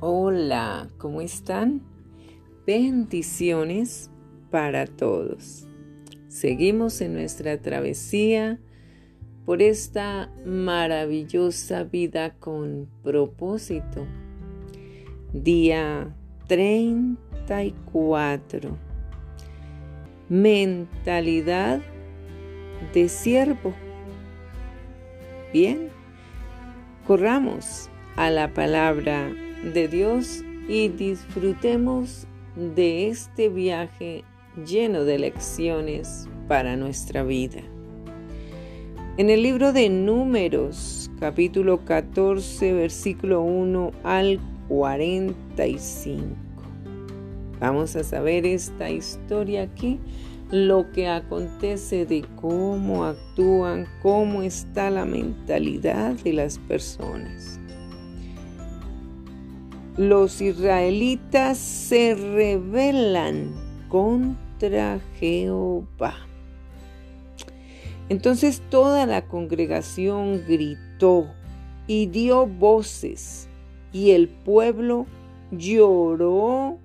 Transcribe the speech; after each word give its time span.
Hola, 0.00 0.90
¿cómo 0.98 1.22
están? 1.22 1.80
Bendiciones 2.66 4.10
para 4.50 4.84
todos. 4.84 5.66
Seguimos 6.28 7.00
en 7.00 7.14
nuestra 7.14 7.62
travesía 7.62 8.60
por 9.46 9.62
esta 9.62 10.30
maravillosa 10.44 11.84
vida 11.84 12.34
con 12.34 12.90
propósito. 13.02 14.06
Día 15.32 16.14
34. 16.46 18.76
Mentalidad 20.28 21.80
de 22.92 23.08
siervo. 23.08 23.72
Bien, 25.54 25.88
corramos 27.06 27.88
a 28.16 28.28
la 28.28 28.52
palabra 28.52 29.32
de 29.62 29.88
Dios 29.88 30.44
y 30.68 30.88
disfrutemos 30.88 32.26
de 32.56 33.08
este 33.08 33.48
viaje 33.48 34.24
lleno 34.66 35.04
de 35.04 35.18
lecciones 35.18 36.28
para 36.48 36.76
nuestra 36.76 37.22
vida. 37.22 37.60
En 39.18 39.30
el 39.30 39.42
libro 39.42 39.72
de 39.72 39.88
Números, 39.88 41.10
capítulo 41.18 41.84
14, 41.84 42.72
versículo 42.74 43.42
1 43.42 43.92
al 44.04 44.40
45. 44.68 46.24
Vamos 47.60 47.96
a 47.96 48.04
saber 48.04 48.44
esta 48.44 48.90
historia 48.90 49.62
aquí, 49.62 49.98
lo 50.50 50.90
que 50.92 51.08
acontece 51.08 52.04
de 52.04 52.24
cómo 52.36 53.04
actúan, 53.04 53.86
cómo 54.02 54.42
está 54.42 54.90
la 54.90 55.06
mentalidad 55.06 56.12
de 56.12 56.34
las 56.34 56.58
personas 56.58 57.55
los 59.96 60.42
israelitas 60.42 61.56
se 61.56 62.14
rebelan 62.14 63.54
contra 63.88 65.00
Jehová. 65.18 66.14
Entonces 68.10 68.62
toda 68.68 69.06
la 69.06 69.26
congregación 69.26 70.44
gritó 70.46 71.26
y 71.86 72.06
dio 72.06 72.46
voces, 72.46 73.48
y 73.92 74.10
el 74.10 74.28
pueblo 74.28 75.06
lloró 75.50 76.78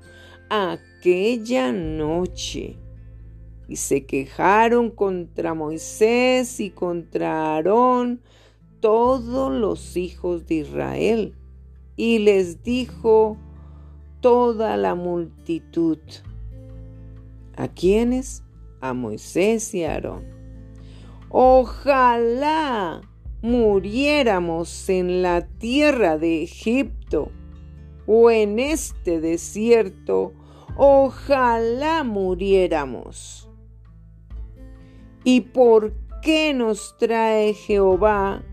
aquella 0.49 1.73
noche. 1.73 2.77
Y 3.67 3.75
se 3.75 4.05
quejaron 4.05 4.89
contra 4.89 5.53
Moisés 5.53 6.59
y 6.59 6.69
contra 6.71 7.55
Aarón 7.55 8.21
todos 8.79 9.51
los 9.51 9.95
hijos 9.95 10.45
de 10.47 10.55
Israel 10.55 11.35
y 11.95 12.19
les 12.19 12.63
dijo 12.63 13.37
toda 14.21 14.77
la 14.77 14.95
multitud. 14.95 15.99
¿A 17.55 17.67
quiénes? 17.67 18.43
A 18.79 18.93
Moisés 18.93 19.73
y 19.73 19.83
a 19.83 19.93
Aarón. 19.93 20.25
Ojalá 21.29 23.01
muriéramos 23.41 24.89
en 24.89 25.21
la 25.21 25.47
tierra 25.47 26.17
de 26.17 26.43
Egipto 26.43 27.31
o 28.05 28.29
en 28.29 28.59
este 28.59 29.21
desierto, 29.21 30.33
ojalá 30.75 32.03
muriéramos. 32.03 33.49
¿Y 35.23 35.41
por 35.41 35.93
qué 36.21 36.53
nos 36.53 36.95
trae 36.97 37.53
Jehová 37.53 38.43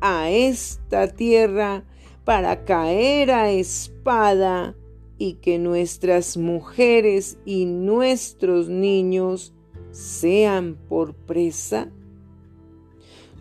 a 0.00 0.30
esta 0.30 1.08
tierra 1.08 1.84
para 2.24 2.64
caer 2.64 3.30
a 3.30 3.50
espada 3.50 4.74
y 5.18 5.34
que 5.34 5.58
nuestras 5.58 6.36
mujeres 6.36 7.38
y 7.44 7.66
nuestros 7.66 8.68
niños 8.68 9.54
sean 9.90 10.76
por 10.88 11.14
presa? 11.14 11.90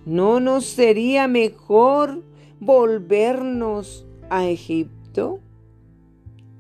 ¿No 0.06 0.40
nos 0.40 0.66
sería 0.66 1.28
mejor 1.28 2.24
volvernos 2.60 4.08
a 4.30 4.48
Egipto? 4.48 5.40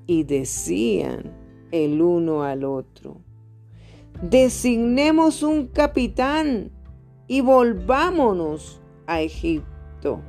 Y 0.06 0.24
decían 0.24 1.36
el 1.72 2.01
uno 2.01 2.44
al 2.44 2.63
otro, 2.63 3.18
designemos 4.22 5.44
un 5.44 5.68
capitán 5.68 6.72
y 7.28 7.41
volvámonos 7.41 8.81
a 9.06 9.22
Egipto. 9.22 10.22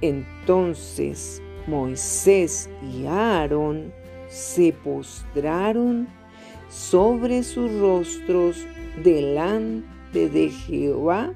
Entonces 0.00 1.42
Moisés 1.66 2.70
y 2.82 3.06
Aarón 3.06 3.92
se 4.28 4.72
postraron 4.72 6.08
sobre 6.68 7.42
sus 7.42 7.72
rostros 7.78 8.66
delante 9.02 10.28
de 10.28 10.50
Jehová, 10.50 11.32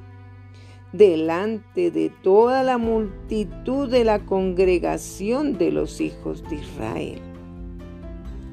delante 0.93 1.91
de 1.91 2.11
toda 2.23 2.63
la 2.63 2.79
multitud 2.79 3.89
de 3.89 4.05
la 4.05 4.21
congregación 4.21 5.59
de 5.59 5.73
los 5.73 6.01
hijos 6.01 6.43
de 6.49 6.57
Israel. 6.57 7.21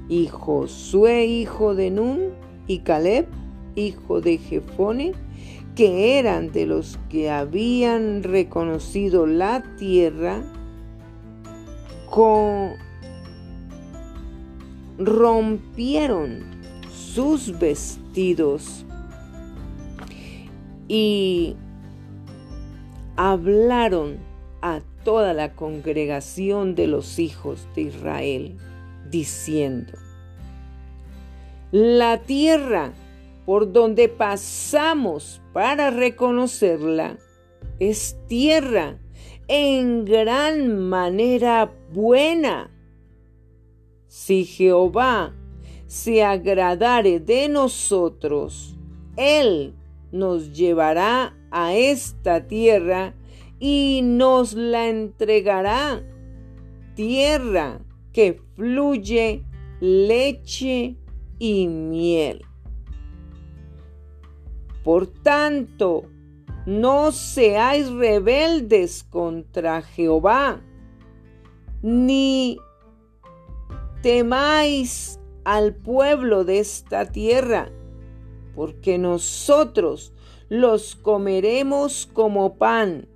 Y 0.08 0.28
Josué, 0.28 1.26
hijo 1.26 1.76
de 1.76 1.92
Nun, 1.92 2.20
y 2.68 2.80
Caleb, 2.80 3.28
hijo 3.76 4.22
de 4.22 4.38
Jefone, 4.38 5.14
que 5.80 6.20
eran 6.20 6.52
de 6.52 6.66
los 6.66 7.00
que 7.10 7.30
habían 7.30 8.24
reconocido 8.24 9.26
la 9.26 9.64
tierra, 9.78 10.42
con, 12.10 12.74
rompieron 14.98 16.44
sus 16.92 17.58
vestidos 17.58 18.86
y 20.90 21.56
hablaron 23.16 24.18
a 24.62 24.82
toda 25.06 25.34
la 25.34 25.56
congregación 25.56 26.76
de 26.76 26.88
los 26.88 27.20
hijos 27.20 27.66
de 27.74 27.84
Israel, 27.84 28.58
diciendo, 29.10 29.94
la 31.72 32.18
tierra 32.18 32.92
por 33.50 33.72
donde 33.72 34.10
pasamos 34.10 35.42
para 35.54 35.90
reconocerla 35.90 37.18
es 37.80 38.16
tierra 38.28 39.00
en 39.48 40.06
gran 40.06 40.78
manera 40.78 41.74
buena. 41.92 42.70
Si 44.06 44.46
Jehová 44.46 45.36
se 45.88 46.24
agradare 46.24 47.20
de 47.20 47.50
nosotros, 47.50 48.78
Él 49.18 49.74
nos 50.12 50.54
llevará 50.56 51.36
a 51.50 51.74
esta 51.74 52.46
tierra 52.46 53.16
y 53.60 54.02
nos 54.04 54.54
la 54.54 54.90
entregará. 54.90 56.04
Tierra 56.94 57.82
que 58.14 58.40
fluye 58.56 59.44
leche 59.80 60.98
y 61.40 61.68
miel. 61.68 62.46
Por 64.90 65.06
tanto, 65.06 66.06
no 66.66 67.12
seáis 67.12 67.92
rebeldes 67.92 69.04
contra 69.04 69.84
Jehová, 69.84 70.62
ni 71.84 72.58
temáis 74.02 75.20
al 75.44 75.76
pueblo 75.76 76.44
de 76.44 76.58
esta 76.58 77.06
tierra, 77.06 77.72
porque 78.56 78.98
nosotros 78.98 80.12
los 80.50 80.96
comeremos 80.96 82.10
como 82.12 82.56
pan. 82.56 83.08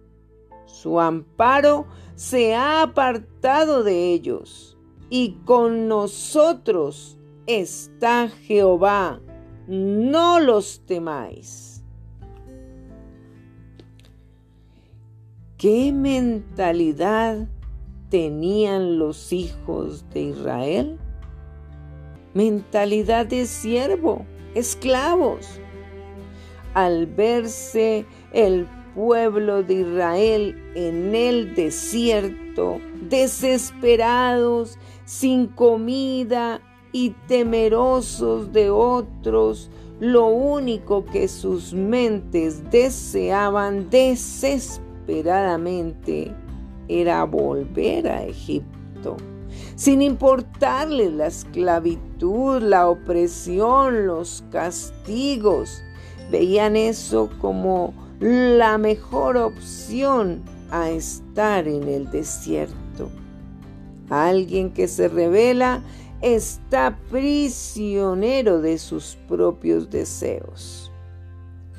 Su 0.67 0.99
amparo 0.99 1.87
se 2.13 2.53
ha 2.53 2.83
apartado 2.83 3.83
de 3.83 4.13
ellos, 4.13 4.77
y 5.09 5.39
con 5.43 5.87
nosotros 5.87 7.17
está 7.47 8.29
Jehová 8.29 9.19
no 9.68 10.39
los 10.39 10.81
temáis. 10.86 11.83
¿Qué 15.57 15.94
mentalidad 15.94 17.48
tenían 18.10 19.00
los 19.00 19.31
hijos 19.31 20.10
de 20.10 20.21
Israel? 20.24 21.00
Mentalidad 22.33 23.25
de 23.25 23.45
siervo, 23.45 24.25
esclavos. 24.56 25.60
Al 26.74 27.06
verse 27.06 28.06
el 28.33 28.68
pueblo 28.94 29.63
de 29.63 29.75
Israel 29.75 30.71
en 30.75 31.15
el 31.15 31.56
desierto, 31.56 32.80
desesperados, 33.10 34.77
sin 35.06 35.48
comida, 35.48 36.62
y 36.93 37.09
temerosos 37.27 38.53
de 38.53 38.69
otros, 38.69 39.69
lo 39.99 40.27
único 40.27 41.03
que 41.05 41.27
sus 41.27 41.73
mentes 41.73 42.71
deseaban 42.71 43.89
desesperadamente 43.89 46.31
era 46.87 47.25
volver 47.25 48.07
a 48.07 48.23
Egipto. 48.23 49.17
sin 49.75 50.01
importarles 50.01 51.13
la 51.13 51.27
esclavitud, 51.27 52.61
la 52.61 52.89
opresión, 52.89 54.07
los 54.07 54.43
castigos. 54.51 55.81
Veían 56.31 56.75
eso 56.75 57.29
como 57.39 57.93
la 58.19 58.77
mejor 58.77 59.37
opción 59.37 60.41
a 60.71 60.89
estar 60.89 61.67
en 61.67 61.87
el 61.87 62.09
desierto. 62.09 63.09
Alguien 64.09 64.71
que 64.71 64.87
se 64.87 65.07
revela 65.07 65.81
está 66.23 66.97
prisionero 67.11 68.61
de 68.61 68.77
sus 68.77 69.17
propios 69.27 69.89
deseos. 69.89 70.89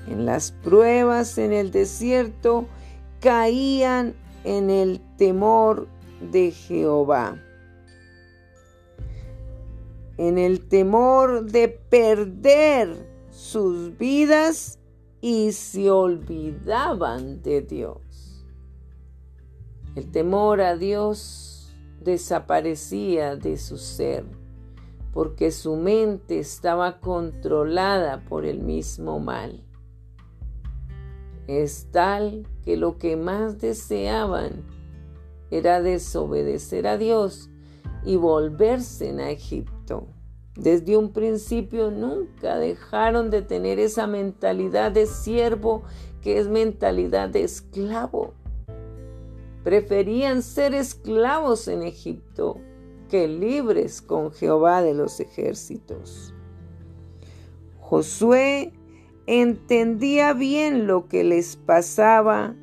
En 0.07 0.27
las 0.27 0.53
pruebas 0.53 1.39
en 1.39 1.55
el 1.55 1.71
desierto 1.71 2.67
caían 3.21 4.15
en 4.45 4.69
el 4.69 5.01
temor 5.17 5.89
de 6.31 6.51
Jehová, 6.51 7.41
en 10.19 10.37
el 10.37 10.69
temor 10.69 11.51
de 11.51 11.69
perder 11.69 13.09
sus 13.31 13.97
vidas 13.97 14.79
y 15.23 15.53
se 15.53 15.91
olvidaban 15.91 17.43
de 17.43 17.63
Dios. 17.63 18.45
El 19.95 20.11
temor 20.11 20.61
a 20.61 20.77
Dios 20.77 21.54
desaparecía 22.05 23.37
de 23.37 23.57
su 23.57 23.79
ser 23.79 24.25
porque 25.15 25.53
su 25.53 25.77
mente 25.77 26.41
estaba 26.41 26.99
controlada 26.99 28.25
por 28.29 28.45
el 28.45 28.59
mismo 28.59 29.21
mal. 29.21 29.63
Es 31.47 31.87
tal 31.93 32.49
que 32.65 32.77
lo 32.77 32.99
que 32.99 33.17
más 33.17 33.61
deseaban 33.61 34.65
era 35.53 35.81
desobedecer 35.81 36.89
a 36.89 36.99
Dios 36.99 37.49
y 38.05 38.17
volverse 38.17 39.11
a 39.11 39.31
Egipto. 39.31 40.09
Desde 40.57 40.97
un 40.97 41.13
principio 41.13 41.93
nunca 41.93 42.59
dejaron 42.59 43.31
de 43.31 43.43
tener 43.43 43.79
esa 43.79 44.09
mentalidad 44.09 44.91
de 44.91 45.07
siervo 45.07 45.85
que 46.23 46.39
es 46.39 46.49
mentalidad 46.49 47.29
de 47.29 47.45
esclavo. 47.45 48.35
Preferían 49.65 50.43
ser 50.43 50.75
esclavos 50.75 51.69
en 51.69 51.83
Egipto 51.83 52.61
que 53.09 53.27
libres 53.27 54.03
con 54.03 54.31
Jehová 54.31 54.83
de 54.83 54.93
los 54.93 55.21
ejércitos. 55.21 56.35
Josué 57.81 58.73
entendía 59.27 60.35
bien 60.35 60.87
lo 60.87 61.09
que 61.09 61.25
les 61.25 61.57
pasaba 61.57 62.55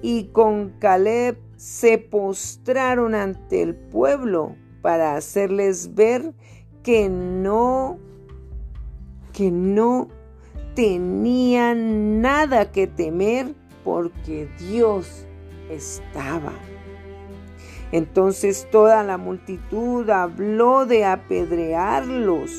y 0.00 0.24
con 0.28 0.70
Caleb 0.78 1.38
se 1.56 1.98
postraron 1.98 3.14
ante 3.14 3.62
el 3.62 3.74
pueblo 3.74 4.56
para 4.82 5.16
hacerles 5.16 5.94
ver 5.94 6.34
que 6.82 7.08
no, 7.08 7.98
que 9.32 9.50
no 9.50 10.08
tenían 10.74 12.20
nada 12.20 12.70
que 12.70 12.86
temer 12.86 13.54
porque 13.82 14.48
Dios 14.58 15.26
estaba. 15.70 16.52
Entonces 17.92 18.68
toda 18.70 19.02
la 19.02 19.18
multitud 19.18 20.08
habló 20.10 20.86
de 20.86 21.04
apedrearlos. 21.04 22.50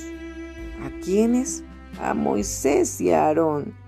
¿A 0.83 0.89
quiénes? 1.03 1.63
A 2.01 2.13
Moisés 2.13 2.99
y 3.01 3.11
a 3.11 3.27
Aarón 3.27 3.85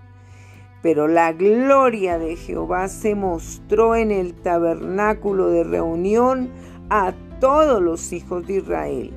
pero 0.87 1.09
la 1.09 1.33
gloria 1.33 2.17
de 2.17 2.35
Jehová 2.35 2.87
se 2.87 3.13
mostró 3.13 3.95
en 3.95 4.09
el 4.09 4.33
tabernáculo 4.33 5.49
de 5.49 5.65
reunión 5.65 6.49
a 6.89 7.13
todos 7.41 7.81
los 7.81 8.13
hijos 8.13 8.45
de 8.47 8.57
Israel. 8.59 9.13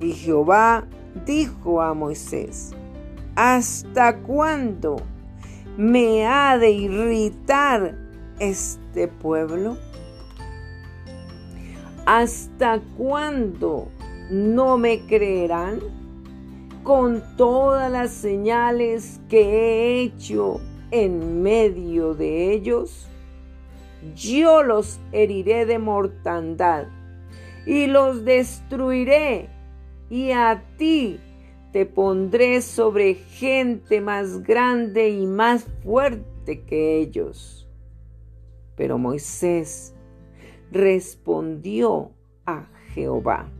Y 0.00 0.12
Jehová 0.12 0.86
dijo 1.26 1.82
a 1.82 1.94
Moisés, 1.94 2.76
¿hasta 3.34 4.18
cuándo 4.18 5.02
me 5.76 6.26
ha 6.26 6.56
de 6.58 6.70
irritar 6.70 7.96
este 8.40 9.06
pueblo? 9.06 9.76
¿Hasta 12.06 12.80
cuándo 12.96 13.88
no 14.30 14.78
me 14.78 15.06
creerán 15.06 15.80
con 16.82 17.22
todas 17.36 17.90
las 17.90 18.10
señales 18.10 19.20
que 19.28 19.42
he 19.42 20.02
hecho 20.02 20.60
en 20.90 21.42
medio 21.42 22.14
de 22.14 22.52
ellos, 22.52 23.06
yo 24.14 24.62
los 24.62 24.98
heriré 25.12 25.66
de 25.66 25.78
mortandad 25.78 26.86
y 27.66 27.86
los 27.86 28.24
destruiré, 28.24 29.48
y 30.08 30.32
a 30.32 30.64
ti 30.78 31.20
te 31.72 31.86
pondré 31.86 32.62
sobre 32.62 33.14
gente 33.14 34.00
más 34.00 34.42
grande 34.42 35.10
y 35.10 35.26
más 35.26 35.66
fuerte 35.84 36.62
que 36.62 36.98
ellos. 36.98 37.59
Pero 38.80 38.96
Moisés 38.96 39.94
respondió 40.72 42.12
a 42.46 42.64
Jehová. 42.94 43.50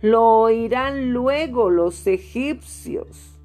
Lo 0.00 0.38
oirán 0.38 1.12
luego 1.12 1.68
los 1.68 2.06
egipcios 2.06 3.38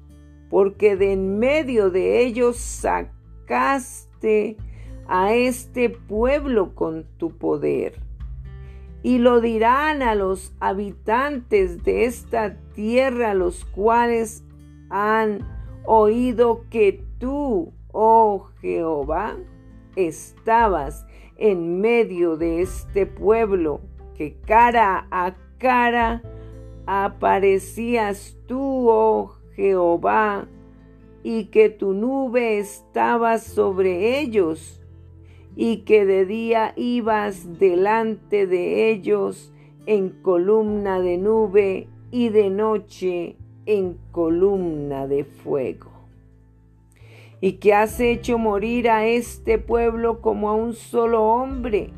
porque 0.48 0.96
de 0.96 1.12
en 1.12 1.38
medio 1.38 1.90
de 1.90 2.24
ellos 2.24 2.56
sacaste 2.56 4.56
a 5.06 5.34
este 5.34 5.90
pueblo 5.90 6.74
con 6.74 7.04
tu 7.18 7.36
poder. 7.36 8.00
Y 9.02 9.18
lo 9.18 9.42
dirán 9.42 10.00
a 10.00 10.14
los 10.14 10.54
habitantes 10.60 11.84
de 11.84 12.06
esta 12.06 12.56
tierra, 12.72 13.34
los 13.34 13.66
cuales 13.66 14.42
han 14.88 15.46
oído 15.84 16.64
que 16.70 17.04
tú, 17.18 17.74
oh 17.92 18.48
Jehová, 18.62 19.36
estabas 20.06 21.06
en 21.36 21.80
medio 21.80 22.36
de 22.36 22.62
este 22.62 23.06
pueblo, 23.06 23.80
que 24.14 24.36
cara 24.46 25.06
a 25.10 25.36
cara 25.58 26.22
aparecías 26.86 28.36
tú, 28.46 28.88
oh 28.88 29.34
Jehová, 29.54 30.48
y 31.22 31.46
que 31.46 31.68
tu 31.68 31.92
nube 31.92 32.58
estaba 32.58 33.38
sobre 33.38 34.20
ellos, 34.20 34.80
y 35.56 35.78
que 35.78 36.06
de 36.06 36.24
día 36.24 36.72
ibas 36.76 37.58
delante 37.58 38.46
de 38.46 38.90
ellos 38.90 39.52
en 39.86 40.10
columna 40.10 41.00
de 41.00 41.18
nube 41.18 41.88
y 42.10 42.28
de 42.28 42.50
noche 42.50 43.36
en 43.66 43.98
columna 44.12 45.06
de 45.06 45.24
fuego. 45.24 45.87
Y 47.40 47.54
que 47.54 47.74
has 47.74 48.00
hecho 48.00 48.38
morir 48.38 48.90
a 48.90 49.06
este 49.06 49.58
pueblo 49.58 50.20
como 50.20 50.48
a 50.48 50.54
un 50.54 50.74
solo 50.74 51.24
hombre, 51.24 51.92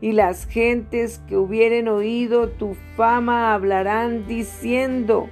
y 0.00 0.12
las 0.12 0.46
gentes 0.46 1.20
que 1.28 1.36
hubieren 1.36 1.88
oído 1.88 2.48
tu 2.48 2.74
fama 2.96 3.52
hablarán 3.52 4.26
diciendo, 4.26 5.28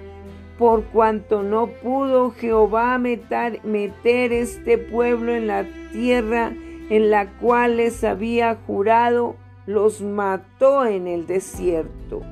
por 0.58 0.84
cuanto 0.86 1.42
no 1.42 1.68
pudo 1.68 2.32
Jehová 2.32 2.98
meter, 2.98 3.64
meter, 3.64 4.32
este 4.32 4.76
pueblo 4.76 5.32
en 5.32 5.46
la 5.46 5.64
tierra 5.92 6.52
en 6.90 7.10
la 7.10 7.30
cual 7.38 7.76
les 7.76 8.02
había 8.02 8.56
jurado, 8.66 9.36
los 9.66 10.00
mató 10.00 10.84
en 10.84 11.06
el 11.06 11.26
desierto. 11.26 12.22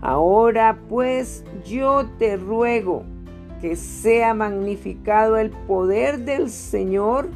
Ahora 0.00 0.78
pues 0.88 1.44
yo 1.64 2.06
te 2.18 2.36
ruego 2.36 3.04
que 3.64 3.76
sea 3.76 4.34
magnificado 4.34 5.38
el 5.38 5.48
poder 5.48 6.26
del 6.26 6.50
Señor, 6.50 7.30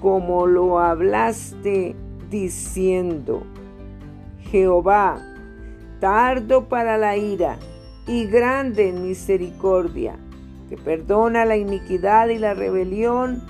como 0.00 0.46
lo 0.46 0.78
hablaste 0.78 1.94
diciendo, 2.30 3.42
Jehová, 4.50 5.18
tardo 6.00 6.70
para 6.70 6.96
la 6.96 7.18
ira, 7.18 7.58
y 8.06 8.24
grande 8.24 8.88
en 8.88 9.02
misericordia, 9.02 10.16
que 10.70 10.78
perdona 10.78 11.44
la 11.44 11.58
iniquidad 11.58 12.28
y 12.28 12.38
la 12.38 12.54
rebelión, 12.54 13.42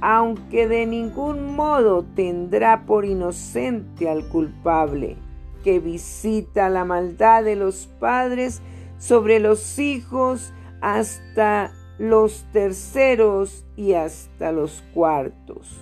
aunque 0.00 0.68
de 0.68 0.86
ningún 0.86 1.56
modo 1.56 2.04
tendrá 2.14 2.86
por 2.86 3.04
inocente 3.04 4.08
al 4.08 4.28
culpable, 4.28 5.16
que 5.64 5.80
visita 5.80 6.68
la 6.68 6.84
maldad 6.84 7.42
de 7.42 7.56
los 7.56 7.88
padres 7.98 8.62
sobre 8.98 9.40
los 9.40 9.80
hijos 9.80 10.52
hasta 10.84 11.72
los 11.98 12.44
terceros 12.52 13.64
y 13.74 13.94
hasta 13.94 14.52
los 14.52 14.84
cuartos. 14.92 15.80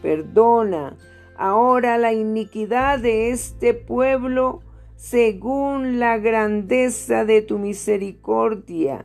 Perdona 0.00 0.96
ahora 1.36 1.98
la 1.98 2.14
iniquidad 2.14 2.98
de 2.98 3.30
este 3.30 3.74
pueblo, 3.74 4.62
según 4.96 5.98
la 5.98 6.16
grandeza 6.16 7.26
de 7.26 7.42
tu 7.42 7.58
misericordia. 7.58 9.04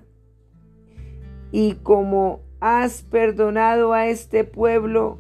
Y 1.51 1.73
como 1.83 2.39
has 2.61 3.03
perdonado 3.03 3.91
a 3.91 4.07
este 4.07 4.45
pueblo 4.45 5.17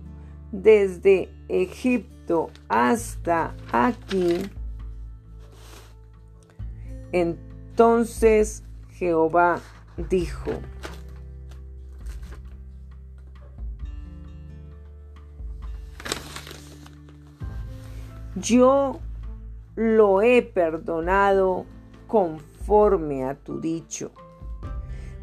desde 0.53 1.27
Egipto 1.49 2.49
hasta 2.69 3.57
aquí, 3.73 4.37
Entonces 7.11 8.63
Jehová 8.91 9.59
dijo, 9.97 10.51
yo 18.35 18.99
lo 19.75 20.21
he 20.21 20.41
perdonado 20.41 21.65
conforme 22.07 23.25
a 23.25 23.35
tu 23.35 23.59
dicho. 23.59 24.11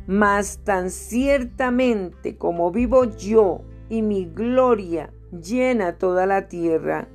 Mas 0.06 0.58
tan 0.64 0.90
ciertamente 0.90 2.36
como 2.36 2.70
vivo 2.70 3.04
yo 3.04 3.62
y 3.88 4.02
mi 4.02 4.26
gloria 4.26 5.10
llena 5.30 5.96
toda 5.96 6.26
la 6.26 6.48
tierra, 6.48 7.08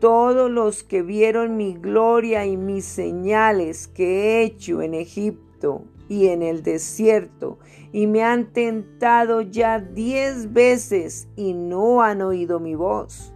todos 0.00 0.50
los 0.50 0.82
que 0.82 1.02
vieron 1.02 1.56
mi 1.56 1.74
gloria 1.74 2.46
y 2.46 2.56
mis 2.56 2.84
señales 2.84 3.86
que 3.88 4.40
he 4.40 4.42
hecho 4.44 4.80
en 4.82 4.94
Egipto 4.94 5.84
y 6.08 6.28
en 6.28 6.42
el 6.42 6.62
desierto, 6.62 7.58
y 7.92 8.06
me 8.06 8.22
han 8.22 8.52
tentado 8.52 9.40
ya 9.40 9.80
diez 9.80 10.52
veces 10.52 11.28
y 11.36 11.54
no 11.54 12.02
han 12.02 12.22
oído 12.22 12.60
mi 12.60 12.74
voz 12.74 13.32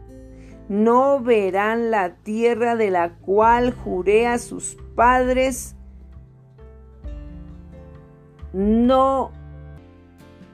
no 0.71 1.19
verán 1.19 1.91
la 1.91 2.15
tierra 2.15 2.77
de 2.77 2.93
la 2.93 3.17
cual 3.17 3.75
juré 3.75 4.29
a 4.29 4.39
sus 4.39 4.77
padres, 4.95 5.75
no 8.53 9.33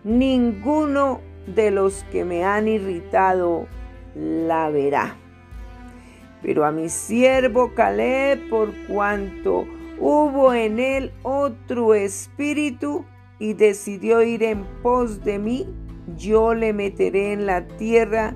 ninguno 0.05 1.21
de 1.55 1.71
los 1.71 2.03
que 2.05 2.25
me 2.25 2.47
han 2.47 2.67
irritado 2.67 3.67
la 4.15 4.71
verá. 4.71 5.17
Pero 6.41 6.65
a 6.65 6.73
mi 6.73 6.89
siervo 6.89 7.75
Caleb, 7.75 8.49
por 8.49 8.73
cuanto 8.87 9.67
hubo 10.01 10.53
en 10.55 10.79
él 10.79 11.13
otro 11.23 11.95
espíritu 11.95 13.05
y 13.39 13.55
decidió 13.55 14.23
ir 14.23 14.43
en 14.43 14.65
pos 14.83 15.23
de 15.25 15.39
mí, 15.39 15.67
yo 16.17 16.55
le 16.55 16.73
meteré 16.73 17.33
en 17.33 17.47
la 17.47 17.67
tierra 17.67 18.35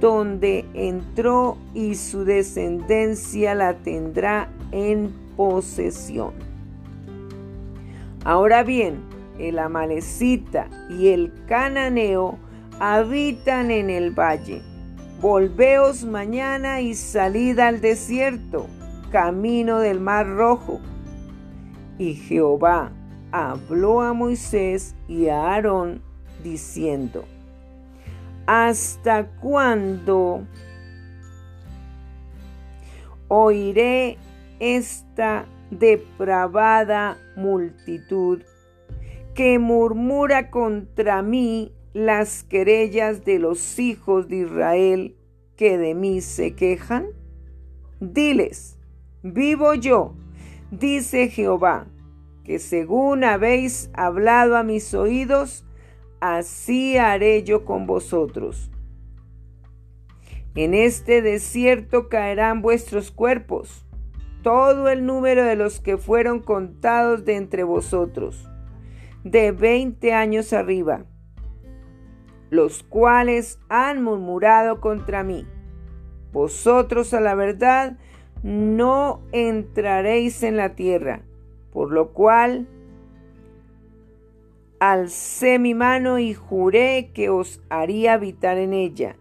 donde 0.00 0.64
entró 0.74 1.58
y 1.74 1.94
su 1.96 2.24
descendencia 2.24 3.54
la 3.54 3.74
tendrá 3.74 4.48
en 4.72 5.12
posesión. 5.36 6.32
Ahora 8.24 8.62
bien, 8.62 9.00
el 9.38 9.58
amalecita 9.58 10.68
y 10.90 11.08
el 11.08 11.32
cananeo 11.48 12.38
habitan 12.78 13.70
en 13.70 13.90
el 13.90 14.10
valle. 14.10 14.62
Volveos 15.20 16.04
mañana 16.04 16.80
y 16.80 16.94
salid 16.94 17.58
al 17.58 17.80
desierto, 17.80 18.66
camino 19.10 19.80
del 19.80 20.00
mar 20.00 20.26
rojo. 20.26 20.80
Y 21.98 22.14
Jehová 22.14 22.92
habló 23.32 24.00
a 24.00 24.12
Moisés 24.12 24.94
y 25.08 25.28
a 25.28 25.52
Aarón 25.52 26.02
diciendo, 26.42 27.24
¿Hasta 28.46 29.28
cuándo 29.40 30.46
oiré 33.28 34.18
esta 34.58 35.46
depravada 35.70 37.16
multitud 37.36 38.42
que 39.34 39.58
murmura 39.58 40.50
contra 40.50 41.22
mí 41.22 41.72
las 41.92 42.42
querellas 42.42 43.24
de 43.24 43.38
los 43.38 43.78
hijos 43.78 44.28
de 44.28 44.38
Israel 44.38 45.16
que 45.56 45.78
de 45.78 45.94
mí 45.94 46.20
se 46.20 46.54
quejan? 46.54 47.06
Diles, 48.00 48.79
vivo 49.22 49.74
yo, 49.74 50.14
dice 50.70 51.28
Jehová, 51.28 51.86
que 52.44 52.58
según 52.58 53.24
habéis 53.24 53.90
hablado 53.92 54.56
a 54.56 54.62
mis 54.62 54.94
oídos, 54.94 55.64
así 56.20 56.96
haré 56.96 57.42
yo 57.42 57.64
con 57.64 57.86
vosotros. 57.86 58.70
En 60.54 60.74
este 60.74 61.22
desierto 61.22 62.08
caerán 62.08 62.60
vuestros 62.60 63.10
cuerpos, 63.10 63.86
todo 64.42 64.88
el 64.88 65.06
número 65.06 65.44
de 65.44 65.54
los 65.54 65.80
que 65.80 65.96
fueron 65.96 66.40
contados 66.40 67.24
de 67.24 67.36
entre 67.36 67.62
vosotros, 67.62 68.48
de 69.22 69.52
veinte 69.52 70.12
años 70.12 70.52
arriba, 70.52 71.04
los 72.48 72.82
cuales 72.82 73.60
han 73.68 74.02
murmurado 74.02 74.80
contra 74.80 75.22
mí. 75.22 75.46
Vosotros 76.32 77.14
a 77.14 77.20
la 77.20 77.34
verdad 77.34 77.98
no 78.42 79.20
entraréis 79.32 80.42
en 80.42 80.56
la 80.56 80.74
tierra, 80.74 81.22
por 81.72 81.92
lo 81.92 82.12
cual 82.12 82.66
alcé 84.78 85.58
mi 85.58 85.74
mano 85.74 86.18
y 86.18 86.32
juré 86.32 87.10
que 87.12 87.28
os 87.28 87.60
haría 87.68 88.14
habitar 88.14 88.56
en 88.56 88.72
ella, 88.72 89.16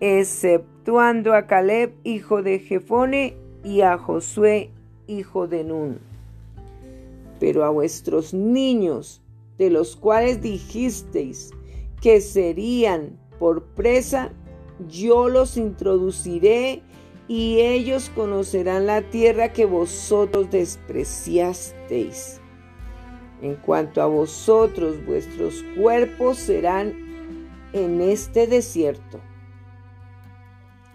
exceptuando 0.00 1.34
a 1.34 1.46
Caleb, 1.46 1.94
hijo 2.04 2.42
de 2.42 2.58
Jefone, 2.58 3.36
y 3.64 3.82
a 3.82 3.98
Josué, 3.98 4.70
hijo 5.06 5.46
de 5.46 5.64
Nun. 5.64 5.98
Pero 7.38 7.64
a 7.64 7.70
vuestros 7.70 8.34
niños, 8.34 9.22
de 9.58 9.70
los 9.70 9.94
cuales 9.94 10.42
dijisteis 10.42 11.50
que 12.00 12.20
serían 12.20 13.18
por 13.38 13.62
presa, 13.62 14.32
yo 14.88 15.28
los 15.28 15.56
introduciré 15.56 16.82
y 17.32 17.60
ellos 17.62 18.10
conocerán 18.14 18.84
la 18.84 19.00
tierra 19.00 19.54
que 19.54 19.64
vosotros 19.64 20.50
despreciasteis. 20.50 22.42
En 23.40 23.54
cuanto 23.54 24.02
a 24.02 24.06
vosotros, 24.06 25.02
vuestros 25.06 25.64
cuerpos 25.74 26.36
serán 26.36 26.92
en 27.72 28.02
este 28.02 28.46
desierto, 28.46 29.18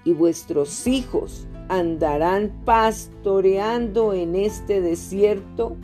y 0.04 0.14
vuestros 0.14 0.86
hijos 0.86 1.48
andarán 1.70 2.62
pastoreando 2.66 4.14
en 4.14 4.36
este 4.36 4.80
desierto 4.80 5.76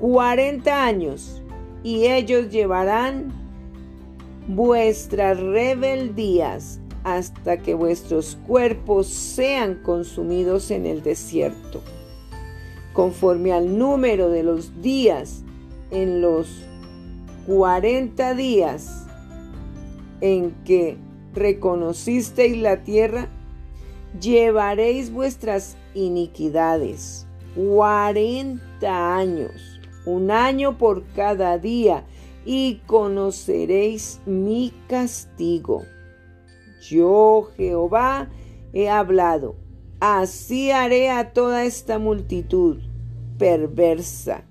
cuarenta 0.00 0.86
años, 0.86 1.40
y 1.84 2.06
ellos 2.06 2.50
llevarán 2.50 3.32
vuestras 4.48 5.38
rebeldías 5.38 6.80
hasta 7.16 7.58
que 7.58 7.74
vuestros 7.74 8.36
cuerpos 8.46 9.06
sean 9.06 9.76
consumidos 9.82 10.70
en 10.70 10.86
el 10.86 11.02
desierto, 11.02 11.82
conforme 12.92 13.52
al 13.52 13.78
número 13.78 14.28
de 14.30 14.42
los 14.42 14.82
días 14.82 15.42
en 15.90 16.20
los 16.20 16.48
40 17.46 18.34
días 18.34 19.06
en 20.20 20.52
que 20.64 20.96
reconocisteis 21.32 22.58
la 22.58 22.82
tierra, 22.82 23.28
llevaréis 24.20 25.10
vuestras 25.12 25.76
iniquidades. 25.94 27.26
40 27.54 29.16
años, 29.16 29.80
un 30.04 30.30
año 30.30 30.78
por 30.78 31.04
cada 31.14 31.58
día, 31.58 32.04
y 32.44 32.80
conoceréis 32.86 34.20
mi 34.26 34.72
castigo. 34.88 35.82
Yo, 36.80 37.50
Jehová, 37.56 38.30
he 38.72 38.88
hablado. 38.88 39.56
Así 40.00 40.70
haré 40.70 41.10
a 41.10 41.32
toda 41.32 41.64
esta 41.64 41.98
multitud 41.98 42.78
perversa 43.38 44.44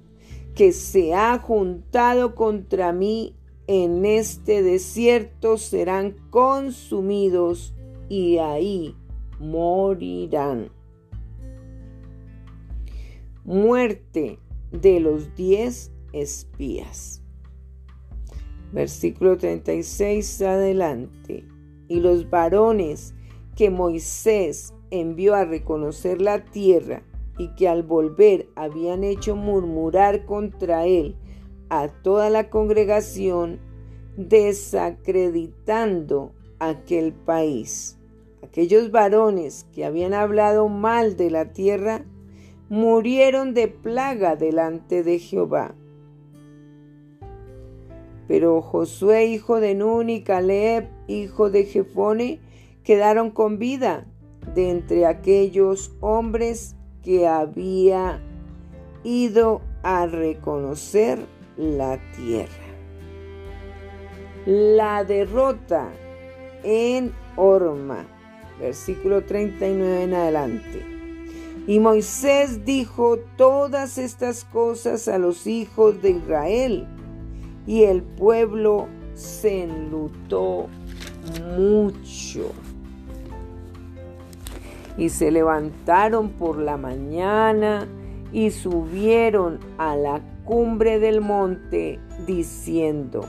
que 0.55 0.71
se 0.71 1.13
ha 1.13 1.37
juntado 1.37 2.35
contra 2.35 2.91
mí 2.91 3.35
en 3.67 4.05
este 4.05 4.63
desierto 4.63 5.57
serán 5.57 6.15
consumidos 6.29 7.75
y 8.09 8.37
ahí 8.37 8.95
morirán. 9.39 10.71
Muerte 13.43 14.39
de 14.71 14.99
los 14.99 15.35
diez 15.35 15.91
espías. 16.11 17.21
Versículo 18.71 19.37
36 19.37 20.41
adelante. 20.41 21.45
Y 21.87 21.99
los 21.99 22.29
varones 22.29 23.13
que 23.55 23.69
Moisés 23.69 24.73
envió 24.91 25.35
a 25.35 25.45
reconocer 25.45 26.21
la 26.21 26.45
tierra 26.45 27.03
y 27.37 27.49
que 27.55 27.67
al 27.67 27.83
volver 27.83 28.47
habían 28.55 29.03
hecho 29.03 29.35
murmurar 29.35 30.25
contra 30.25 30.85
él 30.85 31.15
a 31.69 31.89
toda 31.89 32.29
la 32.29 32.49
congregación, 32.49 33.59
desacreditando 34.15 36.31
aquel 36.59 37.13
país. 37.13 37.99
Aquellos 38.43 38.91
varones 38.91 39.65
que 39.73 39.85
habían 39.85 40.13
hablado 40.13 40.69
mal 40.69 41.17
de 41.17 41.29
la 41.29 41.51
tierra, 41.51 42.05
murieron 42.69 43.53
de 43.53 43.67
plaga 43.67 44.35
delante 44.35 45.03
de 45.03 45.19
Jehová. 45.19 45.75
Pero 48.27 48.61
Josué, 48.61 49.25
hijo 49.25 49.59
de 49.59 49.75
Nun, 49.75 50.09
y 50.09 50.21
Caleb, 50.21 50.89
hijo 51.07 51.49
de 51.49 51.63
Jefone, 51.63 52.39
quedaron 52.83 53.31
con 53.31 53.57
vida 53.57 54.05
de 54.53 54.69
entre 54.69 55.05
aquellos 55.05 55.91
hombres 56.01 56.75
que 57.03 57.27
había 57.27 58.21
ido 59.03 59.61
a 59.83 60.05
reconocer 60.07 61.19
la 61.55 61.99
tierra. 62.15 62.51
La 64.45 65.03
derrota 65.03 65.89
en 66.63 67.13
Orma, 67.35 68.05
versículo 68.59 69.23
39 69.23 70.03
en 70.03 70.13
adelante. 70.13 70.85
Y 71.67 71.79
Moisés 71.79 72.63
dijo 72.63 73.19
todas 73.35 73.97
estas 73.97 74.45
cosas 74.45 75.07
a 75.07 75.17
los 75.17 75.47
hijos 75.47 76.01
de 76.01 76.11
Israel, 76.11 76.87
y 77.67 77.83
el 77.83 78.01
pueblo 78.01 78.87
se 79.13 79.63
enlutó 79.63 80.67
mucho. 81.55 82.51
Y 84.97 85.09
se 85.09 85.29
levantaron 85.29 86.29
por 86.29 86.57
la 86.57 86.77
mañana 86.77 87.87
y 88.31 88.49
subieron 88.49 89.59
a 89.77 89.95
la 89.95 90.21
cumbre 90.45 90.97
del 90.99 91.21
monte, 91.21 91.99
diciendo, 92.25 93.21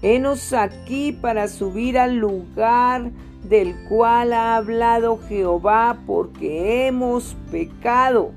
Henos 0.00 0.52
aquí 0.52 1.12
para 1.12 1.48
subir 1.48 1.98
al 1.98 2.16
lugar 2.16 3.10
del 3.42 3.74
cual 3.88 4.32
ha 4.32 4.56
hablado 4.56 5.18
Jehová, 5.28 5.98
porque 6.06 6.86
hemos 6.86 7.36
pecado. 7.50 8.30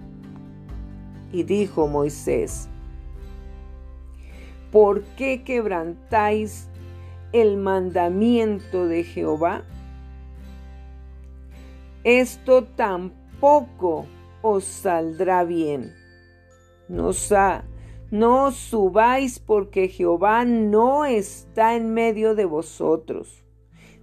Y 1.31 1.43
dijo 1.43 1.87
Moisés, 1.87 2.67
¿por 4.71 5.03
qué 5.17 5.43
quebrantáis 5.43 6.67
el 7.33 7.57
mandamiento 7.57 8.87
de 8.87 9.03
Jehová? 9.03 9.63
Esto 12.03 12.63
tampoco 12.63 14.05
os 14.41 14.63
saldrá 14.63 15.43
bien. 15.43 15.93
No, 16.87 17.11
no 18.09 18.51
subáis 18.51 19.39
porque 19.39 19.87
Jehová 19.87 20.45
no 20.45 21.05
está 21.05 21.75
en 21.75 21.93
medio 21.93 22.35
de 22.35 22.45
vosotros. 22.45 23.43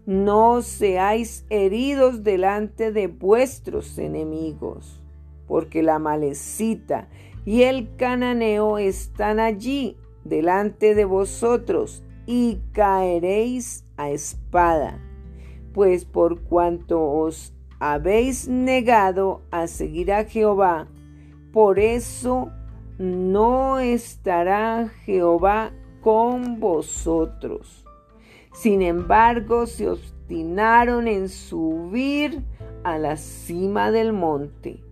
No 0.07 0.63
seáis 0.63 1.45
heridos 1.51 2.25
delante 2.25 2.93
de 2.93 3.09
vuestros 3.09 3.99
enemigos, 3.99 5.03
porque 5.47 5.83
la 5.83 5.99
malecita 5.99 7.09
y 7.45 7.65
el 7.65 7.95
cananeo 7.97 8.79
están 8.79 9.41
allí 9.41 9.99
delante 10.29 10.95
de 10.95 11.05
vosotros 11.05 12.03
y 12.27 12.59
caeréis 12.73 13.85
a 13.97 14.11
espada, 14.11 15.01
pues 15.73 16.05
por 16.05 16.41
cuanto 16.43 17.03
os 17.03 17.55
habéis 17.81 18.49
negado 18.49 19.43
a 19.51 19.67
seguir 19.67 20.13
a 20.13 20.25
Jehová, 20.25 20.89
por 21.53 21.79
eso 21.79 22.51
no 22.99 23.79
estará 23.79 24.89
Jehová 25.05 25.73
con 26.01 26.61
vosotros. 26.61 27.85
Sin 28.53 28.83
embargo, 28.83 29.67
se 29.67 29.89
obstinaron 29.89 31.07
en 31.07 31.29
subir 31.29 32.43
a 32.83 32.99
la 32.99 33.17
cima 33.17 33.91
del 33.91 34.13
monte. 34.13 34.83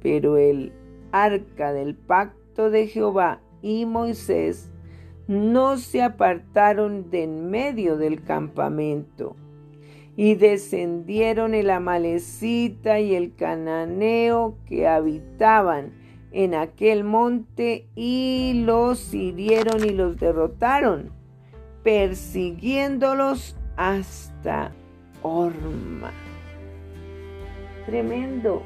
Pero 0.00 0.36
el 0.36 0.72
arca 1.12 1.72
del 1.72 1.94
pacto 1.94 2.70
de 2.70 2.86
Jehová 2.86 3.40
y 3.62 3.86
Moisés 3.86 4.70
no 5.28 5.76
se 5.76 6.02
apartaron 6.02 7.10
de 7.10 7.22
en 7.24 7.50
medio 7.50 7.96
del 7.96 8.22
campamento. 8.22 9.36
Y 10.16 10.34
descendieron 10.34 11.54
el 11.54 11.70
amalecita 11.70 13.00
y 13.00 13.14
el 13.14 13.34
cananeo 13.34 14.56
que 14.66 14.88
habitaban 14.88 15.92
en 16.32 16.54
aquel 16.54 17.04
monte 17.04 17.86
y 17.94 18.62
los 18.66 19.14
hirieron 19.14 19.84
y 19.84 19.90
los 19.90 20.18
derrotaron, 20.18 21.10
persiguiéndolos 21.82 23.56
hasta 23.76 24.72
Orma. 25.22 26.12
Tremendo. 27.86 28.62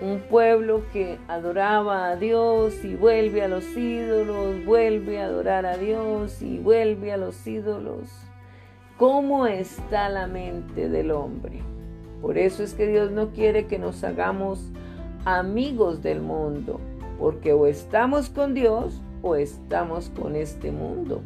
Un 0.00 0.20
pueblo 0.28 0.82
que 0.92 1.18
adoraba 1.26 2.08
a 2.08 2.16
Dios 2.16 2.84
y 2.84 2.96
vuelve 2.96 3.42
a 3.42 3.48
los 3.48 3.64
ídolos, 3.76 4.62
vuelve 4.66 5.20
a 5.20 5.24
adorar 5.24 5.64
a 5.64 5.78
Dios 5.78 6.42
y 6.42 6.58
vuelve 6.58 7.12
a 7.12 7.16
los 7.16 7.46
ídolos. 7.46 8.10
¿Cómo 8.98 9.46
está 9.46 10.10
la 10.10 10.26
mente 10.26 10.90
del 10.90 11.10
hombre? 11.10 11.60
Por 12.20 12.36
eso 12.36 12.62
es 12.62 12.74
que 12.74 12.86
Dios 12.86 13.10
no 13.10 13.30
quiere 13.30 13.66
que 13.66 13.78
nos 13.78 14.04
hagamos 14.04 14.70
amigos 15.24 16.02
del 16.02 16.20
mundo, 16.20 16.78
porque 17.18 17.52
o 17.52 17.66
estamos 17.66 18.28
con 18.28 18.52
Dios 18.52 19.00
o 19.22 19.34
estamos 19.34 20.10
con 20.10 20.36
este 20.36 20.72
mundo. 20.72 21.22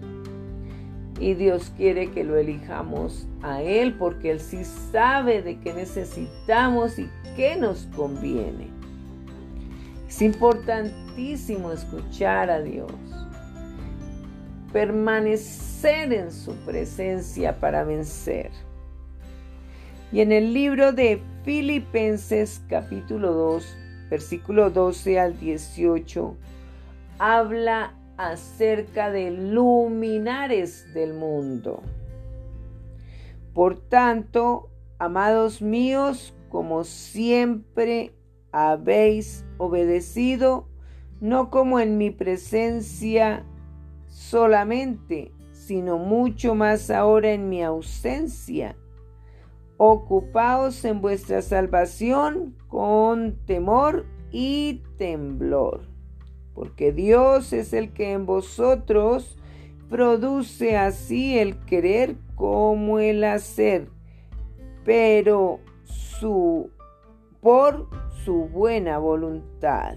Y 1.20 1.34
Dios 1.34 1.70
quiere 1.76 2.10
que 2.10 2.24
lo 2.24 2.38
elijamos 2.38 3.28
a 3.42 3.60
Él 3.60 3.94
porque 3.94 4.30
Él 4.30 4.40
sí 4.40 4.64
sabe 4.64 5.42
de 5.42 5.60
qué 5.60 5.74
necesitamos 5.74 6.98
y 6.98 7.10
qué 7.36 7.56
nos 7.56 7.86
conviene. 7.94 8.68
Es 10.08 10.22
importantísimo 10.22 11.70
escuchar 11.70 12.48
a 12.50 12.62
Dios, 12.62 12.90
permanecer 14.72 16.12
en 16.12 16.32
su 16.32 16.54
presencia 16.64 17.60
para 17.60 17.84
vencer. 17.84 18.50
Y 20.10 20.22
en 20.22 20.32
el 20.32 20.54
libro 20.54 20.92
de 20.92 21.22
Filipenses 21.44 22.62
capítulo 22.68 23.32
2, 23.32 23.76
versículo 24.10 24.70
12 24.70 25.20
al 25.20 25.38
18, 25.38 26.36
habla 27.18 27.94
acerca 28.28 29.10
de 29.10 29.30
luminares 29.30 30.92
del 30.94 31.14
mundo. 31.14 31.82
Por 33.54 33.78
tanto, 33.78 34.70
amados 34.98 35.62
míos, 35.62 36.34
como 36.48 36.84
siempre 36.84 38.14
habéis 38.52 39.44
obedecido, 39.58 40.68
no 41.20 41.50
como 41.50 41.80
en 41.80 41.98
mi 41.98 42.10
presencia 42.10 43.44
solamente, 44.08 45.32
sino 45.52 45.98
mucho 45.98 46.54
más 46.54 46.90
ahora 46.90 47.32
en 47.32 47.48
mi 47.48 47.62
ausencia 47.62 48.76
Ocupaos 49.82 50.84
en 50.84 51.00
vuestra 51.00 51.40
salvación 51.40 52.54
con 52.68 53.38
temor 53.46 54.04
y 54.30 54.82
temblor, 54.98 55.88
porque 56.60 56.92
Dios 56.92 57.54
es 57.54 57.72
el 57.72 57.94
que 57.94 58.12
en 58.12 58.26
vosotros 58.26 59.38
produce 59.88 60.76
así 60.76 61.38
el 61.38 61.58
querer 61.60 62.16
como 62.34 62.98
el 62.98 63.24
hacer, 63.24 63.88
pero 64.84 65.60
su 65.84 66.68
por 67.40 67.88
su 68.26 68.44
buena 68.44 68.98
voluntad. 68.98 69.94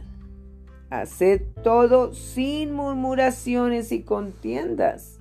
Haced 0.89 1.41
todo 1.63 2.13
sin 2.13 2.71
murmuraciones 2.71 3.91
y 3.91 4.03
contiendas, 4.03 5.19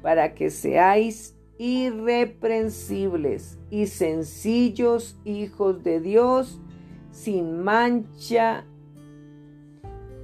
para 0.00 0.34
que 0.34 0.50
seáis 0.50 1.36
irreprensibles 1.58 3.58
y 3.68 3.88
sencillos 3.88 5.18
hijos 5.24 5.82
de 5.82 5.98
Dios, 5.98 6.60
sin 7.10 7.64
mancha 7.64 8.64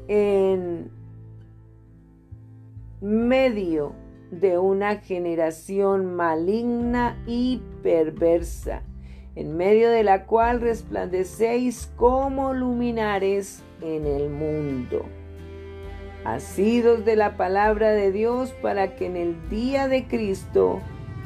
en 0.09 0.91
medio 3.01 3.95
de 4.31 4.59
una 4.59 4.97
generación 4.97 6.15
maligna 6.15 7.23
y 7.27 7.61
perversa, 7.83 8.83
en 9.35 9.57
medio 9.57 9.91
de 9.91 10.05
la 10.05 10.27
cual 10.27 10.61
resplandecéis 10.61 11.93
como 11.97 12.55
luminares 12.55 13.62
en 13.83 14.07
el 14.07 14.31
mundo. 14.31 15.05
Asidos 16.25 17.05
de 17.05 17.17
la 17.17 17.37
palabra 17.37 17.91
de 17.91 18.12
Dios 18.12 18.53
para 18.62 18.95
que 18.95 19.07
en 19.07 19.17
el 19.17 19.49
día 19.51 19.88
de 19.88 20.07
Cristo 20.07 20.81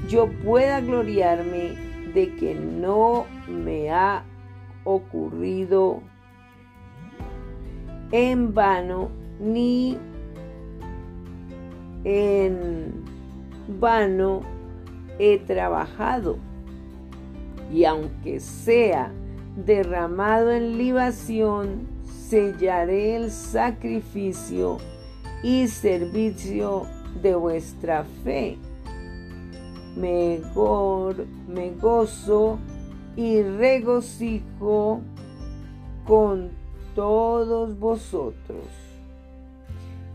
yo 0.09 0.29
pueda 0.45 0.81
gloriarme 0.81 1.75
de 2.15 2.35
que 2.35 2.55
no 2.55 3.27
me 3.47 3.91
ha 3.91 4.25
ocurrido 4.85 6.01
en 8.13 8.55
vano 8.55 9.11
ni 9.41 9.99
en 12.05 13.05
vano 13.81 14.41
he 15.19 15.39
trabajado. 15.39 16.39
Y 17.73 17.85
aunque 17.85 18.41
sea 18.41 19.13
derramado 19.57 20.53
en 20.53 20.79
libación, 20.79 21.89
sellaré 22.05 23.17
el 23.17 23.31
sacrificio 23.31 24.79
y 25.43 25.67
servicio 25.69 26.87
de 27.23 27.35
vuestra 27.35 28.05
fe 28.23 28.59
me, 29.97 30.41
gozo 31.81 32.59
y 33.17 33.43
regocijo 33.43 35.01
con 36.07 36.51
todos 36.97 37.79
vosotros. 37.79 38.65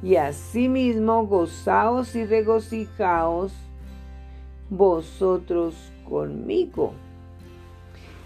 Y 0.04 0.16
asimismo 0.16 1.28
gozaos 1.28 2.16
y 2.16 2.26
regocijaos 2.26 3.54
vosotros 4.72 5.76
conmigo. 6.10 6.94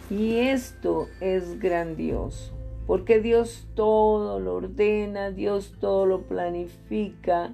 Y 0.10 0.38
esto 0.38 1.08
es 1.20 1.60
grandioso, 1.60 2.54
porque 2.88 3.20
Dios 3.20 3.68
todo 3.76 4.40
lo 4.40 4.56
ordena, 4.56 5.32
Dios 5.32 5.74
todo 5.82 6.06
lo 6.06 6.22
planifica. 6.22 7.54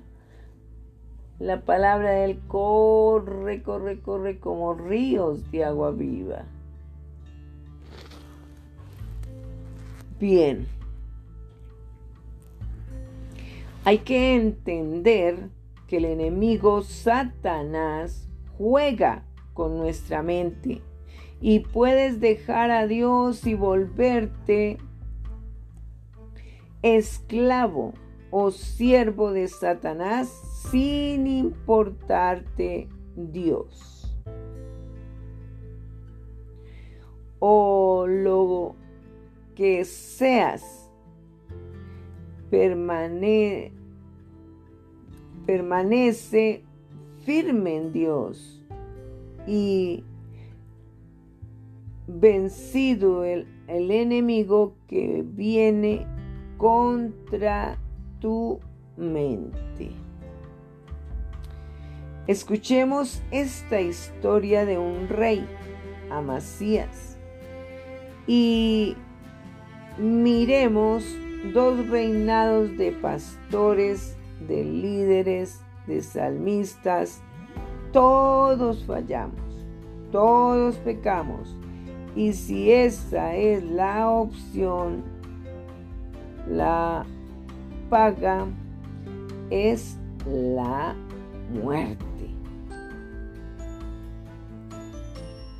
La 1.39 1.61
palabra 1.61 2.11
de 2.11 2.25
Él 2.25 2.39
corre, 2.47 3.63
corre, 3.63 3.99
corre 4.01 4.39
como 4.39 4.75
ríos 4.75 5.49
de 5.49 5.63
agua 5.63 5.89
viva. 5.89 6.43
Bien. 10.19 10.67
Hay 13.83 13.99
que 13.99 14.35
entender 14.35 15.49
que 15.87 15.97
el 15.97 16.05
enemigo 16.05 16.83
Satanás 16.83 18.29
juega 18.57 19.25
con 19.55 19.77
nuestra 19.77 20.21
mente 20.21 20.81
y 21.41 21.61
puedes 21.61 22.19
dejar 22.19 22.69
a 22.69 22.85
Dios 22.85 23.47
y 23.47 23.55
volverte 23.55 24.77
esclavo 26.83 27.93
o 28.29 28.51
siervo 28.51 29.31
de 29.31 29.47
Satanás 29.47 30.29
sin 30.71 31.25
importarte 31.25 32.87
Dios. 33.15 34.15
O 37.39 38.05
lo 38.07 38.75
que 39.55 39.83
seas, 39.85 40.80
permanece 42.51 43.71
firme 47.25 47.77
en 47.77 47.93
Dios 47.93 48.61
y 49.47 50.03
vencido 52.07 53.23
el, 53.23 53.47
el 53.67 53.89
enemigo 53.89 54.75
que 54.87 55.23
viene 55.25 56.05
contra 56.57 57.77
tu 58.19 58.59
mente. 58.97 59.91
Escuchemos 62.27 63.23
esta 63.31 63.81
historia 63.81 64.65
de 64.65 64.77
un 64.77 65.07
rey, 65.07 65.45
Amasías, 66.11 67.17
y 68.27 68.95
miremos 69.97 71.03
dos 71.53 71.87
reinados 71.89 72.77
de 72.77 72.91
pastores, 72.91 74.17
de 74.47 74.63
líderes, 74.63 75.61
de 75.87 76.01
salmistas. 76.01 77.21
Todos 77.91 78.85
fallamos, 78.85 79.65
todos 80.11 80.77
pecamos, 80.77 81.57
y 82.15 82.33
si 82.33 82.71
esa 82.71 83.35
es 83.35 83.63
la 83.63 84.09
opción, 84.09 85.03
la 86.49 87.05
paga 87.89 88.45
es 89.49 89.97
la 90.25 90.95
muerte. 91.51 92.07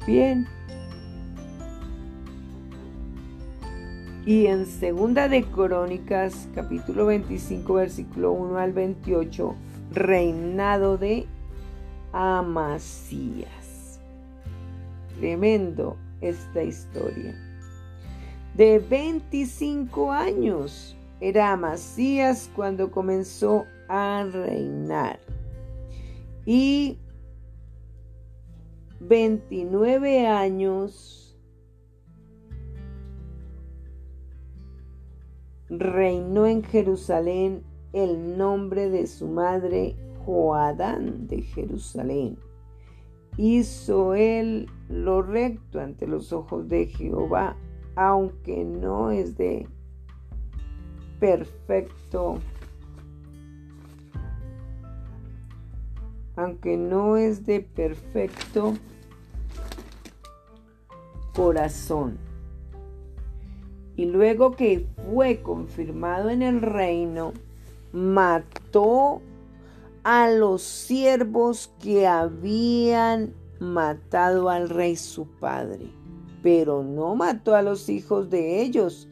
Bien. 0.08 0.48
Y 4.24 4.46
en 4.46 4.68
Segunda 4.68 5.28
de 5.28 5.44
Crónicas, 5.44 6.48
capítulo 6.54 7.08
25, 7.08 7.74
versículo 7.74 8.34
1 8.34 8.60
al 8.60 8.72
28, 8.72 9.56
reinado 9.92 11.00
de 11.00 11.26
Amasías. 12.14 14.00
Tremendo 15.18 15.98
esta 16.22 16.62
historia. 16.62 17.36
De 18.54 18.78
25 18.78 20.12
años 20.12 20.96
era 21.20 21.54
Amasías 21.54 22.48
cuando 22.56 22.92
comenzó 22.92 23.66
a 23.90 24.24
reinar. 24.32 25.20
Y 26.46 27.00
29 29.00 30.28
años 30.28 31.21
reinó 35.72 36.46
en 36.46 36.64
Jerusalén 36.64 37.64
el 37.94 38.38
nombre 38.38 38.90
de 38.90 39.08
su 39.08 39.28
madre 39.28 39.96
Joadán 40.24 41.28
de 41.28 41.42
Jerusalén 41.42 42.38
hizo 43.38 44.14
él 44.14 44.70
lo 44.90 45.22
recto 45.22 45.80
ante 45.80 46.08
los 46.08 46.34
ojos 46.34 46.68
de 46.68 46.88
Jehová, 46.88 47.56
aunque 47.96 48.64
no 48.64 49.12
es 49.12 49.38
de 49.38 49.68
perfecto, 51.20 52.40
aunque 56.36 56.78
no 56.78 57.18
es 57.18 57.46
de 57.46 57.62
perfecto 57.62 58.74
corazón. 61.34 62.18
Y 64.02 64.06
luego 64.06 64.56
que 64.56 64.88
fue 65.14 65.44
confirmado 65.44 66.32
en 66.32 66.42
el 66.42 66.64
reino, 66.64 67.34
mató 67.94 69.22
a 70.02 70.28
los 70.28 70.64
siervos 70.64 71.72
que 71.80 72.08
habían 72.08 73.36
matado 73.60 74.50
al 74.50 74.70
rey 74.70 74.96
su 74.96 75.28
padre, 75.28 75.86
pero 76.42 76.82
no 76.82 77.16
mató 77.16 77.54
a 77.54 77.62
los 77.62 77.90
hijos 77.90 78.32
de 78.32 78.64
ellos, 78.64 79.08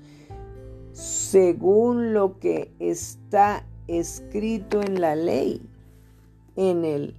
según 0.91 2.15
lo 2.15 2.39
que 2.39 2.71
está 2.79 3.67
escrito 3.85 4.81
en 4.81 4.99
la 4.99 5.15
ley, 5.15 5.61
en 6.55 6.83
el 6.83 7.15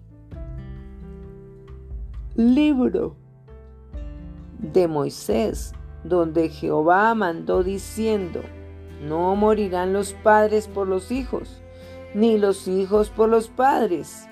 libro 2.34 3.14
de 4.58 4.88
Moisés, 4.88 5.72
donde 6.04 6.48
Jehová 6.48 7.14
mandó 7.14 7.62
diciendo, 7.62 8.40
no 9.02 9.34
morirán 9.36 9.92
los 9.92 10.12
padres 10.12 10.68
por 10.68 10.88
los 10.88 11.10
hijos, 11.10 11.62
ni 12.14 12.38
los 12.38 12.68
hijos 12.68 13.10
por 13.10 13.28
los 13.28 13.48
padres, 13.48 14.28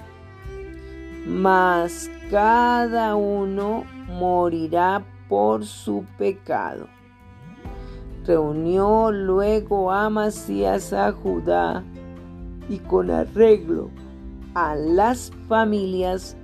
mas 1.26 2.10
cada 2.30 3.16
uno 3.16 3.84
morirá 4.08 5.04
por 5.28 5.64
su 5.64 6.04
pecado. 6.16 6.86
Reunió 8.26 9.10
luego 9.10 9.90
Amasías 9.90 10.92
a 10.92 11.12
Judá 11.12 11.82
y 12.68 12.78
con 12.78 13.10
arreglo 13.10 13.90
a 14.54 14.74
las 14.74 15.30
familias 15.48 16.36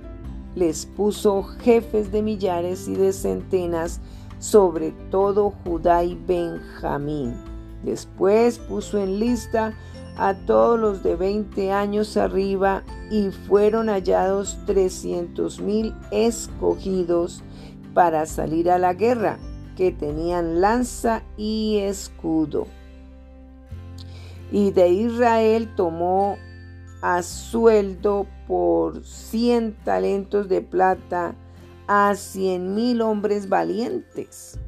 les 0.55 0.85
puso 0.85 1.43
jefes 1.43 2.11
de 2.11 2.21
millares 2.21 2.87
y 2.87 2.95
de 2.95 3.11
centenas 3.11 3.99
sobre 4.45 4.91
todo 5.09 5.53
Judá 5.63 6.03
y 6.03 6.13
Benjamín. 6.13 7.33
Después 7.83 8.59
puso 8.59 8.99
en 8.99 9.19
lista 9.19 9.73
a 10.17 10.35
todos 10.35 10.79
los 10.79 11.01
de 11.01 11.15
20 11.15 11.71
años 11.71 12.15
arriba 12.15 12.83
y 13.09 13.31
fueron 13.31 13.87
hallados 13.89 14.55
300 14.67 15.59
mil 15.61 15.95
escogidos 16.11 17.41
para 17.95 18.27
salir 18.27 18.69
a 18.69 18.77
la 18.77 18.93
guerra, 18.93 19.39
que 19.75 19.91
tenían 19.91 20.61
lanza 20.61 21.23
y 21.37 21.79
escudo. 21.79 22.67
Y 24.51 24.71
de 24.71 24.89
Israel 24.89 25.73
tomó 25.75 26.37
a 27.01 27.23
sueldo 27.23 28.27
por 28.47 29.03
100 29.03 29.75
talentos 29.83 30.47
de 30.49 30.61
plata 30.61 31.35
a 31.87 32.15
cien 32.15 32.75
mil 32.75 33.01
hombres 33.01 33.49
valientes. 33.49 34.59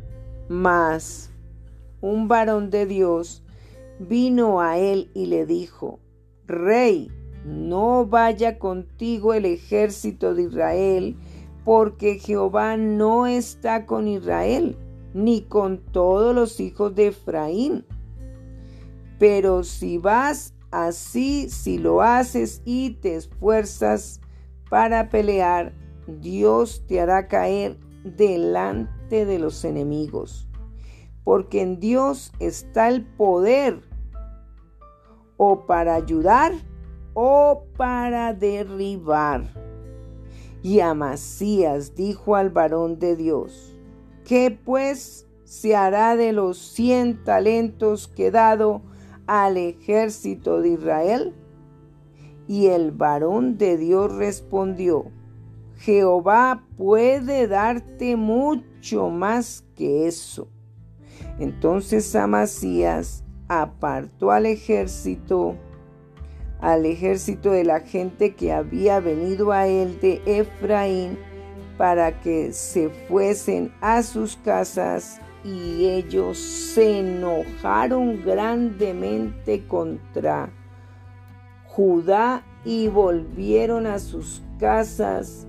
Mas 0.49 1.31
un 2.01 2.27
varón 2.27 2.69
de 2.69 2.85
Dios 2.85 3.43
vino 3.99 4.61
a 4.61 4.77
él 4.77 5.09
y 5.13 5.25
le 5.25 5.45
dijo, 5.45 5.99
Rey, 6.45 7.11
no 7.45 8.05
vaya 8.05 8.59
contigo 8.59 9.33
el 9.33 9.45
ejército 9.45 10.33
de 10.35 10.43
Israel, 10.43 11.15
porque 11.63 12.19
Jehová 12.19 12.77
no 12.77 13.27
está 13.27 13.85
con 13.85 14.07
Israel, 14.07 14.77
ni 15.13 15.41
con 15.41 15.79
todos 15.79 16.35
los 16.35 16.59
hijos 16.59 16.95
de 16.95 17.07
Efraín. 17.07 17.85
Pero 19.19 19.63
si 19.63 19.97
vas 19.97 20.53
así, 20.71 21.49
si 21.49 21.77
lo 21.77 22.01
haces 22.01 22.61
y 22.65 22.91
te 22.91 23.15
esfuerzas 23.15 24.21
para 24.69 25.09
pelear, 25.09 25.73
Dios 26.07 26.85
te 26.87 26.99
hará 27.01 27.27
caer 27.27 27.77
delante 28.03 29.25
de 29.25 29.39
los 29.39 29.63
enemigos 29.65 30.47
porque 31.27 31.61
en 31.61 31.81
Dios 31.81 32.31
está 32.39 32.87
el 32.87 33.03
poder 33.03 33.81
o 35.35 35.65
para 35.65 35.95
ayudar 35.95 36.53
o 37.13 37.65
para 37.75 38.33
derribar. 38.33 39.43
Y 40.63 40.79
Amasías 40.79 41.95
dijo 41.95 42.37
al 42.37 42.49
varón 42.49 42.97
de 42.99 43.17
Dios, 43.17 43.77
¿qué 44.23 44.57
pues 44.63 45.27
se 45.43 45.75
hará 45.75 46.15
de 46.15 46.31
los 46.31 46.57
cien 46.59 47.21
talentos 47.25 48.07
que 48.07 48.31
dado 48.31 48.81
al 49.25 49.57
ejército 49.57 50.61
de 50.61 50.69
Israel? 50.69 51.35
Y 52.47 52.67
el 52.67 52.91
varón 52.91 53.57
de 53.57 53.75
Dios 53.75 54.15
respondió, 54.15 55.11
Jehová 55.77 56.63
puede 56.75 57.47
darte 57.47 58.15
mucho 58.15 59.09
más 59.09 59.63
que 59.75 60.07
eso. 60.07 60.49
Entonces 61.39 62.15
Amasías 62.15 63.23
apartó 63.47 64.31
al 64.31 64.45
ejército, 64.47 65.55
al 66.59 66.85
ejército 66.85 67.51
de 67.51 67.63
la 67.63 67.79
gente 67.81 68.35
que 68.35 68.51
había 68.51 68.99
venido 68.99 69.51
a 69.51 69.67
él 69.67 69.99
de 69.99 70.21
Efraín, 70.25 71.17
para 71.77 72.19
que 72.21 72.53
se 72.53 72.89
fuesen 73.07 73.71
a 73.81 74.01
sus 74.01 74.35
casas 74.37 75.21
y 75.43 75.85
ellos 75.85 76.39
se 76.39 76.99
enojaron 76.99 78.23
grandemente 78.25 79.65
contra 79.67 80.51
Judá 81.65 82.43
y 82.65 82.87
volvieron 82.87 83.85
a 83.85 83.99
sus 83.99 84.41
casas 84.59 85.46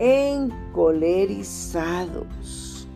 encolerizados. 0.00 2.88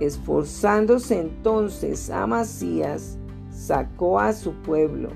Esforzándose 0.00 1.20
entonces 1.20 2.08
Amasías, 2.08 3.18
sacó 3.50 4.18
a 4.18 4.32
su 4.32 4.54
pueblo 4.54 5.10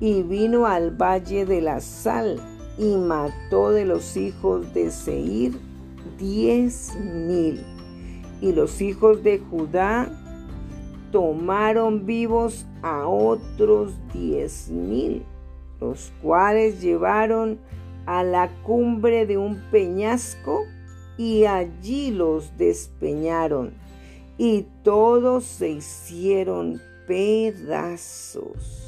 y 0.00 0.22
vino 0.22 0.66
al 0.66 0.90
valle 0.90 1.46
de 1.46 1.62
la 1.62 1.80
sal 1.80 2.38
y 2.76 2.96
mató 2.96 3.70
de 3.70 3.86
los 3.86 4.16
hijos 4.16 4.74
de 4.74 4.90
Seir 4.90 5.56
diez 6.18 6.92
mil. 6.96 7.64
Y 8.40 8.50
los 8.52 8.82
hijos 8.82 9.22
de 9.22 9.38
Judá 9.38 10.08
tomaron 11.12 12.04
vivos 12.04 12.66
a 12.82 13.06
otros 13.06 13.94
diez 14.12 14.70
mil, 14.70 15.24
los 15.80 16.12
cuales 16.20 16.82
llevaron 16.82 17.60
a 18.06 18.22
la 18.24 18.50
cumbre 18.62 19.26
de 19.26 19.38
un 19.38 19.62
peñasco 19.70 20.64
y 21.16 21.44
allí 21.44 22.10
los 22.10 22.56
despeñaron 22.56 23.72
y 24.36 24.66
todos 24.82 25.44
se 25.44 25.70
hicieron 25.70 26.80
pedazos. 27.06 28.80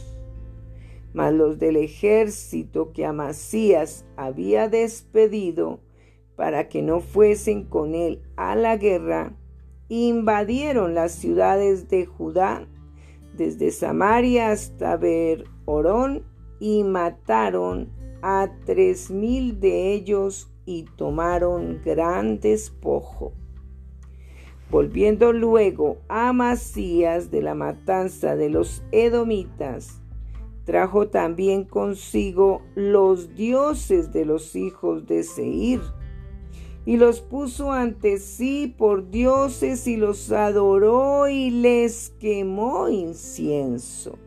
Mas 1.13 1.33
los 1.33 1.59
del 1.59 1.77
ejército 1.77 2.93
que 2.93 3.07
Amasías 3.07 4.05
había 4.17 4.69
despedido 4.69 5.81
para 6.37 6.69
que 6.69 6.83
no 6.83 7.01
fuesen 7.01 7.65
con 7.65 7.95
él 7.95 8.21
a 8.37 8.55
la 8.55 8.77
guerra, 8.77 9.35
invadieron 9.89 10.95
las 10.95 11.13
ciudades 11.13 11.89
de 11.89 12.05
Judá, 12.05 12.67
desde 13.35 13.71
Samaria 13.71 14.51
hasta 14.51 14.97
Ver 14.97 15.45
Orón, 15.65 16.25
y 16.59 16.85
mataron 16.85 17.91
a 18.29 18.51
tres 18.65 19.09
mil 19.09 19.61
de 19.61 19.93
ellos 19.93 20.51
y 20.65 20.83
tomaron 20.97 21.81
gran 21.85 22.41
despojo. 22.41 23.33
Volviendo 24.69 25.33
luego 25.33 25.99
a 26.09 26.33
Masías 26.33 27.31
de 27.31 27.41
la 27.41 27.55
matanza 27.55 28.35
de 28.35 28.51
los 28.51 28.83
edomitas, 28.91 30.03
trajo 30.65 31.07
también 31.07 31.63
consigo 31.63 32.63
los 32.75 33.37
dioses 33.37 34.13
de 34.13 34.25
los 34.25 34.57
hijos 34.57 35.07
de 35.07 35.23
Seir, 35.23 35.81
y 36.85 36.97
los 36.97 37.21
puso 37.21 37.71
ante 37.71 38.19
sí 38.19 38.75
por 38.77 39.09
dioses 39.09 39.87
y 39.87 39.97
los 39.97 40.33
adoró 40.33 41.29
y 41.29 41.51
les 41.51 42.11
quemó 42.19 42.89
incienso. 42.89 44.19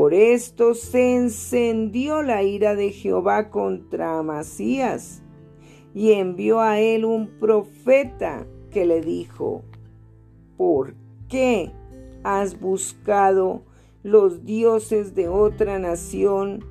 Por 0.00 0.14
esto 0.14 0.72
se 0.72 1.14
encendió 1.14 2.22
la 2.22 2.42
ira 2.42 2.74
de 2.74 2.90
Jehová 2.90 3.50
contra 3.50 4.18
Amasías 4.18 5.22
y 5.94 6.12
envió 6.12 6.62
a 6.62 6.80
él 6.80 7.04
un 7.04 7.26
profeta 7.38 8.46
que 8.70 8.86
le 8.86 9.02
dijo, 9.02 9.62
¿por 10.56 10.94
qué 11.28 11.72
has 12.24 12.58
buscado 12.58 13.60
los 14.02 14.46
dioses 14.46 15.14
de 15.14 15.28
otra 15.28 15.78
nación 15.78 16.64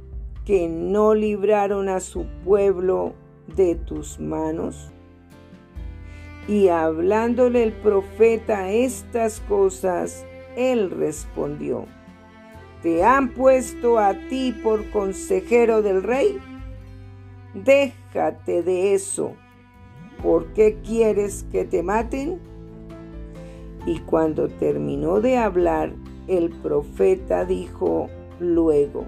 que 0.43 0.67
no 0.67 1.13
libraron 1.13 1.87
a 1.87 1.99
su 1.99 2.25
pueblo 2.43 3.13
de 3.55 3.75
tus 3.75 4.19
manos? 4.19 4.91
Y 6.47 6.69
hablándole 6.69 7.61
el 7.61 7.73
profeta 7.73 8.71
estas 8.71 9.39
cosas, 9.41 10.25
él 10.57 10.89
respondió, 10.89 11.85
¿Te 12.81 13.03
han 13.03 13.33
puesto 13.33 13.99
a 13.99 14.13
ti 14.29 14.53
por 14.63 14.89
consejero 14.91 15.81
del 15.81 16.01
rey? 16.01 16.37
Déjate 17.53 18.63
de 18.63 18.93
eso. 18.93 19.33
¿Por 20.23 20.53
qué 20.53 20.77
quieres 20.85 21.45
que 21.51 21.65
te 21.65 21.83
maten? 21.83 22.39
Y 23.85 23.99
cuando 23.99 24.47
terminó 24.47 25.19
de 25.19 25.37
hablar, 25.37 25.93
el 26.27 26.49
profeta 26.49 27.43
dijo 27.43 28.07
luego, 28.39 29.05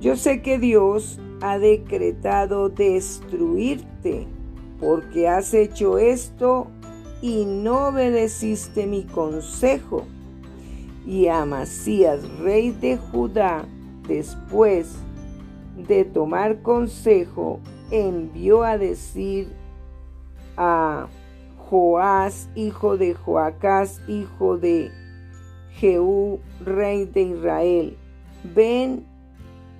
yo 0.00 0.16
sé 0.16 0.42
que 0.42 0.58
Dios 0.58 1.18
ha 1.40 1.58
decretado 1.58 2.68
destruirte 2.68 4.26
porque 4.80 5.28
has 5.28 5.54
hecho 5.54 5.98
esto 5.98 6.68
y 7.22 7.44
no 7.46 7.88
obedeciste 7.88 8.86
mi 8.86 9.04
consejo 9.04 10.04
y 11.08 11.28
Amasías, 11.28 12.28
rey 12.38 12.70
de 12.70 12.98
Judá, 12.98 13.64
después 14.06 14.98
de 15.88 16.04
tomar 16.04 16.60
consejo, 16.60 17.60
envió 17.90 18.62
a 18.62 18.76
decir 18.76 19.48
a 20.58 21.08
Joás, 21.56 22.50
hijo 22.54 22.98
de 22.98 23.14
Joacás, 23.14 24.02
hijo 24.06 24.58
de 24.58 24.90
Jehú, 25.70 26.40
rey 26.62 27.06
de 27.06 27.22
Israel, 27.22 27.96
ven 28.54 29.06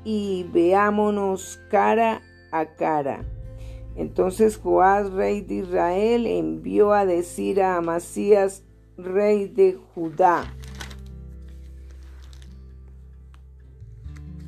y 0.04 0.46
veámonos 0.50 1.60
cara 1.70 2.22
a 2.52 2.64
cara. 2.64 3.22
Entonces 3.96 4.56
Joás, 4.56 5.12
rey 5.12 5.42
de 5.42 5.56
Israel, 5.56 6.26
envió 6.26 6.94
a 6.94 7.04
decir 7.04 7.60
a 7.60 7.76
Amasías, 7.76 8.62
rey 8.96 9.46
de 9.46 9.78
Judá, 9.94 10.54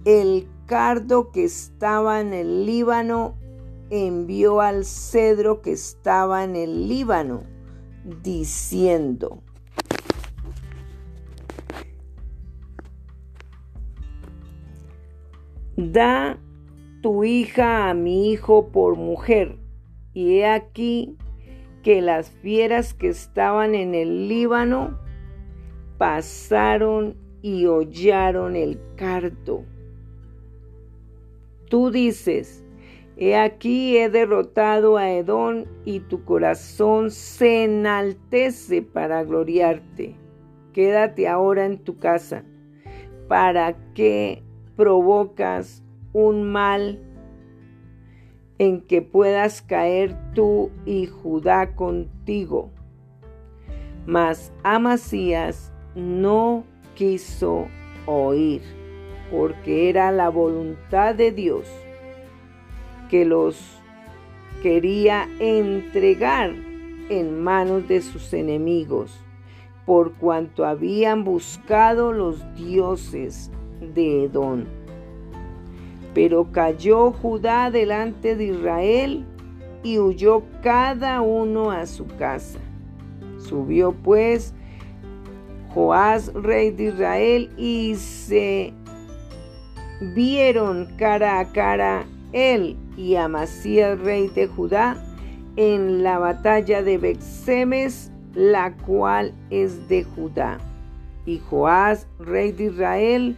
el 0.05 0.49
cardo 0.67 1.31
que 1.31 1.45
estaba 1.45 2.21
en 2.21 2.33
el 2.33 2.65
Líbano 2.65 3.37
envió 3.91 4.61
al 4.61 4.85
cedro 4.85 5.61
que 5.61 5.73
estaba 5.73 6.45
en 6.45 6.57
el 6.57 6.89
Líbano, 6.89 7.43
diciendo, 8.23 9.43
Da 15.77 16.39
tu 17.03 17.25
hija 17.25 17.91
a 17.91 17.95
mi 17.95 18.31
hijo 18.31 18.69
por 18.69 18.97
mujer, 18.97 19.59
y 20.13 20.39
he 20.39 20.47
aquí 20.47 21.17
que 21.83 22.01
las 22.01 22.31
fieras 22.31 22.95
que 22.95 23.09
estaban 23.09 23.75
en 23.75 23.95
el 23.95 24.29
Líbano 24.29 24.99
pasaron 25.99 27.17
y 27.43 27.67
hollaron 27.67 28.57
el 28.57 28.79
cardo 28.97 29.65
Tú 31.71 31.93
dices, 31.93 32.65
He 33.17 33.37
aquí 33.37 33.97
he 33.97 34.09
derrotado 34.11 34.97
a 34.97 35.13
Edón 35.13 35.69
y 35.85 36.01
tu 36.01 36.25
corazón 36.25 37.11
se 37.13 37.65
enaltece 37.65 38.83
para 38.83 39.23
gloriarte. 39.23 40.17
Quédate 40.73 41.29
ahora 41.29 41.67
en 41.67 41.79
tu 41.79 41.99
casa. 41.99 42.45
¿Para 43.29 43.77
que 43.93 44.43
provocas 44.75 45.85
un 46.13 46.51
mal 46.51 46.99
en 48.59 48.81
que 48.81 49.01
puedas 49.01 49.63
caer 49.63 50.17
tú 50.35 50.71
y 50.85 51.07
Judá 51.07 51.77
contigo? 51.77 52.71
Mas 54.07 54.53
Amasías 54.65 55.73
no 55.95 56.65
quiso 56.97 57.69
oír 58.07 58.80
porque 59.31 59.89
era 59.89 60.11
la 60.13 60.29
voluntad 60.29 61.15
de 61.15 61.33
Dios 61.33 61.67
que 63.09 63.25
los 63.25 63.81
quería 64.63 65.29
entregar 65.39 66.55
en 67.09 67.43
manos 67.43 67.89
de 67.89 68.03
sus 68.03 68.33
enemigos, 68.33 69.19
por 69.85 70.13
cuanto 70.15 70.65
habían 70.65 71.25
buscado 71.25 72.13
los 72.13 72.43
dioses 72.55 73.51
de 73.95 74.25
Edom. 74.25 74.65
Pero 76.15 76.53
cayó 76.53 77.13
Judá 77.13 77.71
delante 77.71 78.37
de 78.37 78.45
Israel 78.47 79.25
y 79.83 79.99
huyó 79.99 80.43
cada 80.63 81.21
uno 81.21 81.71
a 81.71 81.87
su 81.87 82.07
casa. 82.07 82.59
Subió 83.39 83.93
pues 83.93 84.55
Joás, 85.75 86.33
rey 86.35 86.73
de 86.73 86.85
Israel, 86.85 87.51
y 87.57 87.95
se 87.95 88.73
vieron 90.01 90.87
cara 90.97 91.41
a 91.41 91.53
cara 91.53 92.07
él 92.33 92.77
y 92.97 93.17
Amasías, 93.17 93.99
rey 94.01 94.29
de 94.29 94.47
Judá, 94.47 94.97
en 95.57 96.03
la 96.03 96.19
batalla 96.19 96.83
de 96.83 96.99
Bexemes, 96.99 98.13
la 98.35 98.77
cual 98.77 99.35
es 99.51 99.89
de 99.89 100.05
Judá. 100.05 100.59
Y 101.27 101.39
Joás, 101.39 102.07
rey 102.19 102.53
de 102.53 102.65
Israel, 102.65 103.37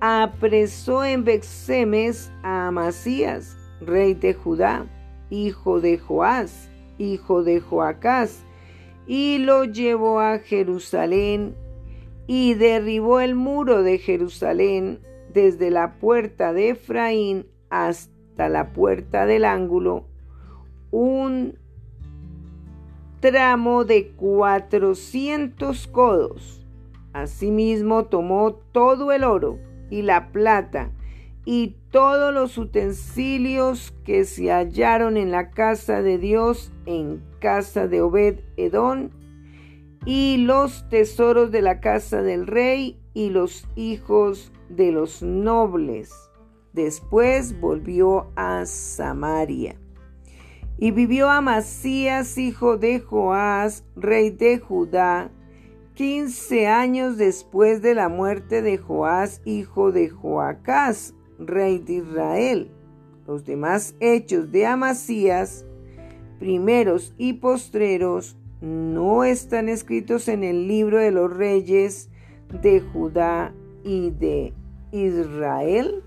apresó 0.00 1.04
en 1.04 1.24
Bexemes 1.24 2.30
a 2.42 2.68
Amasías, 2.68 3.56
rey 3.80 4.14
de 4.14 4.34
Judá, 4.34 4.86
hijo 5.30 5.80
de 5.80 5.98
Joás, 5.98 6.68
hijo 6.98 7.42
de 7.42 7.60
Joacás, 7.60 8.44
y 9.06 9.38
lo 9.38 9.64
llevó 9.64 10.20
a 10.20 10.38
Jerusalén 10.38 11.54
y 12.26 12.54
derribó 12.54 13.20
el 13.20 13.34
muro 13.34 13.82
de 13.82 13.98
Jerusalén 13.98 15.00
desde 15.32 15.70
la 15.70 15.94
puerta 15.98 16.52
de 16.52 16.70
Efraín 16.70 17.46
hasta 17.70 18.48
la 18.48 18.72
puerta 18.72 19.26
del 19.26 19.44
ángulo, 19.44 20.06
un 20.90 21.58
tramo 23.20 23.84
de 23.84 24.08
cuatrocientos 24.10 25.86
codos. 25.86 26.66
Asimismo 27.12 28.06
tomó 28.06 28.54
todo 28.54 29.12
el 29.12 29.24
oro 29.24 29.58
y 29.90 30.02
la 30.02 30.32
plata 30.32 30.90
y 31.44 31.76
todos 31.90 32.32
los 32.32 32.56
utensilios 32.56 33.92
que 34.04 34.24
se 34.24 34.50
hallaron 34.50 35.16
en 35.16 35.30
la 35.30 35.50
casa 35.50 36.02
de 36.02 36.18
Dios 36.18 36.72
en 36.86 37.22
casa 37.40 37.88
de 37.88 38.00
Obed 38.00 38.40
Edón 38.56 39.10
y 40.04 40.38
los 40.38 40.88
tesoros 40.88 41.50
de 41.50 41.62
la 41.62 41.80
casa 41.80 42.22
del 42.22 42.46
rey 42.46 42.98
y 43.14 43.30
los 43.30 43.66
hijos 43.76 44.52
de 44.76 44.92
los 44.92 45.22
nobles. 45.22 46.12
Después 46.72 47.58
volvió 47.60 48.28
a 48.34 48.64
Samaria. 48.66 49.76
Y 50.78 50.90
vivió 50.90 51.30
Amasías, 51.30 52.38
hijo 52.38 52.76
de 52.76 52.98
Joás, 53.00 53.84
rey 53.94 54.30
de 54.30 54.58
Judá, 54.58 55.30
quince 55.94 56.66
años 56.66 57.18
después 57.18 57.82
de 57.82 57.94
la 57.94 58.08
muerte 58.08 58.62
de 58.62 58.78
Joás, 58.78 59.42
hijo 59.44 59.92
de 59.92 60.08
Joacás, 60.08 61.14
rey 61.38 61.78
de 61.78 61.94
Israel. 61.94 62.70
Los 63.26 63.44
demás 63.44 63.94
hechos 64.00 64.50
de 64.50 64.66
Amasías, 64.66 65.64
primeros 66.40 67.14
y 67.18 67.34
postreros, 67.34 68.36
no 68.60 69.24
están 69.24 69.68
escritos 69.68 70.28
en 70.28 70.42
el 70.44 70.66
libro 70.68 70.98
de 70.98 71.10
los 71.10 71.32
reyes 71.36 72.08
de 72.62 72.80
Judá 72.80 73.52
y 73.84 74.10
de 74.10 74.52
Israel. 74.92 76.02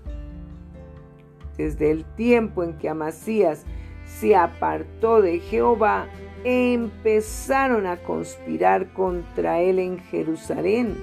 Desde 1.58 1.90
el 1.90 2.04
tiempo 2.14 2.62
en 2.62 2.78
que 2.78 2.88
Amasías 2.88 3.64
se 4.06 4.36
apartó 4.36 5.20
de 5.20 5.40
Jehová, 5.40 6.06
empezaron 6.44 7.86
a 7.86 7.96
conspirar 7.98 8.92
contra 8.92 9.60
él 9.60 9.78
en 9.78 9.98
Jerusalén. 9.98 10.94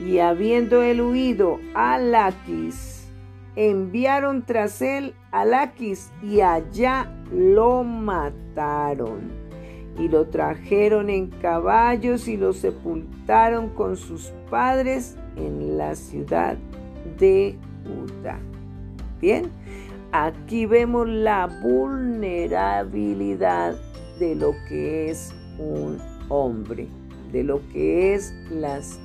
Y 0.00 0.18
habiendo 0.18 0.82
él 0.82 1.00
huido 1.00 1.60
a 1.74 1.98
Laquis, 1.98 3.08
enviaron 3.54 4.42
tras 4.44 4.80
él 4.80 5.14
a 5.30 5.44
Laquis 5.44 6.10
y 6.22 6.40
allá 6.40 7.12
lo 7.30 7.84
mataron 7.84 9.42
y 9.98 10.08
lo 10.08 10.26
trajeron 10.28 11.10
en 11.10 11.28
caballos 11.28 12.26
y 12.26 12.38
lo 12.38 12.54
sepultaron 12.54 13.68
con 13.68 13.96
sus 13.96 14.32
padres 14.48 15.16
en 15.36 15.76
la 15.76 15.94
ciudad 15.94 16.56
de 17.18 17.56
Judá. 17.84 18.38
Bien, 19.20 19.50
aquí 20.12 20.64
vemos 20.66 21.08
la 21.08 21.48
vulnerabilidad 21.62 23.74
de 24.18 24.34
lo 24.34 24.52
que 24.68 25.10
es 25.10 25.34
un 25.58 25.98
hombre, 26.28 26.86
de 27.32 27.44
lo 27.44 27.66
que 27.68 28.14
es 28.14 28.34
las 28.50 28.98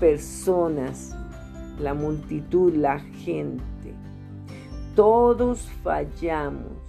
personas, 0.00 1.14
la 1.80 1.94
multitud, 1.94 2.74
la 2.74 2.98
gente. 3.00 3.62
Todos 4.94 5.70
fallamos 5.82 6.88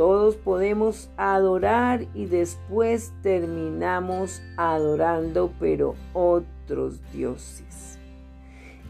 todos 0.00 0.34
podemos 0.36 1.10
adorar 1.18 2.06
y 2.14 2.24
después 2.24 3.12
terminamos 3.22 4.40
adorando, 4.56 5.52
pero 5.60 5.94
otros 6.14 7.02
dioses. 7.12 7.98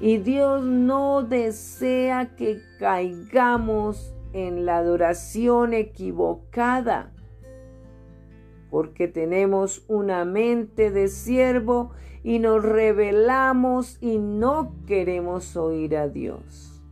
Y 0.01 0.17
Dios 0.17 0.65
no 0.65 1.23
desea 1.23 2.35
que 2.35 2.63
caigamos 2.79 4.15
en 4.33 4.65
la 4.65 4.79
adoración 4.79 5.75
equivocada, 5.75 7.13
porque 8.71 9.09
tenemos 9.09 9.85
una 9.89 10.25
mente 10.25 10.91
de 10.91 11.09
siervo 11.09 11.91
y 12.23 12.39
nos 12.39 12.63
rebelamos 12.65 13.99
y 14.01 14.19
no 14.19 14.75
queremos 14.87 15.57
oír 15.57 15.97
a 15.97 16.09
Dios. 16.09 16.83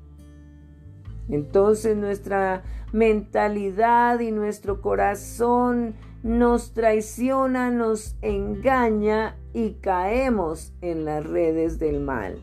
Entonces 1.30 1.96
nuestra 1.96 2.62
mentalidad 2.92 4.20
y 4.20 4.32
nuestro 4.32 4.80
corazón 4.80 5.94
nos 6.22 6.72
traiciona, 6.72 7.70
nos 7.70 8.16
engaña 8.22 9.36
y 9.52 9.74
caemos 9.74 10.72
en 10.80 11.04
las 11.04 11.24
redes 11.24 11.78
del 11.78 12.00
mal. 12.00 12.38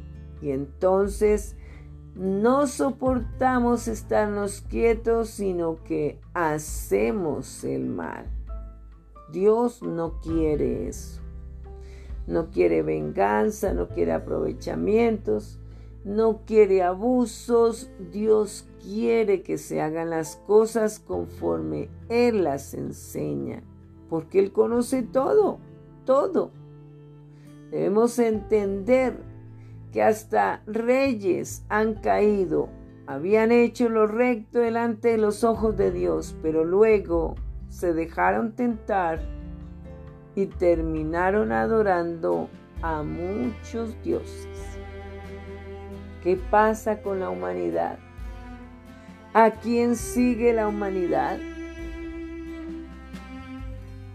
Y 0.45 0.51
entonces 0.51 1.55
no 2.13 2.67
soportamos 2.67 3.87
estarnos 3.87 4.61
quietos, 4.61 5.29
sino 5.29 5.83
que 5.83 6.19
hacemos 6.35 7.63
el 7.63 7.87
mal. 7.87 8.27
Dios 9.31 9.81
no 9.81 10.19
quiere 10.21 10.87
eso. 10.87 11.19
No 12.27 12.51
quiere 12.51 12.83
venganza, 12.83 13.73
no 13.73 13.87
quiere 13.87 14.13
aprovechamientos, 14.13 15.59
no 16.03 16.41
quiere 16.45 16.83
abusos. 16.83 17.89
Dios 18.11 18.67
quiere 18.83 19.41
que 19.41 19.57
se 19.57 19.81
hagan 19.81 20.11
las 20.11 20.35
cosas 20.35 20.99
conforme 20.99 21.89
Él 22.07 22.43
las 22.43 22.75
enseña, 22.75 23.63
porque 24.11 24.37
Él 24.37 24.51
conoce 24.51 25.01
todo, 25.01 25.57
todo. 26.05 26.51
Debemos 27.71 28.19
entender 28.19 29.34
que 29.95 30.03
hasta 30.03 30.61
reyes 30.67 31.63
han 31.69 31.93
caído, 31.93 32.67
habían 33.07 33.53
hecho 33.53 33.87
lo 33.87 34.07
recto 34.07 34.59
delante 34.59 35.07
de 35.07 35.17
los 35.17 35.45
ojos 35.45 35.77
de 35.77 35.89
Dios, 35.89 36.35
pero 36.41 36.65
luego 36.65 37.35
se 37.69 37.93
dejaron 37.93 38.51
tentar 38.57 39.21
y 40.35 40.47
terminaron 40.47 41.53
adorando 41.53 42.49
a 42.81 43.03
muchos 43.03 43.95
dioses. 44.03 44.77
¿Qué 46.21 46.35
pasa 46.51 47.01
con 47.01 47.21
la 47.21 47.29
humanidad? 47.29 47.97
¿A 49.33 49.51
quién 49.51 49.95
sigue 49.95 50.51
la 50.51 50.67
humanidad? 50.67 51.39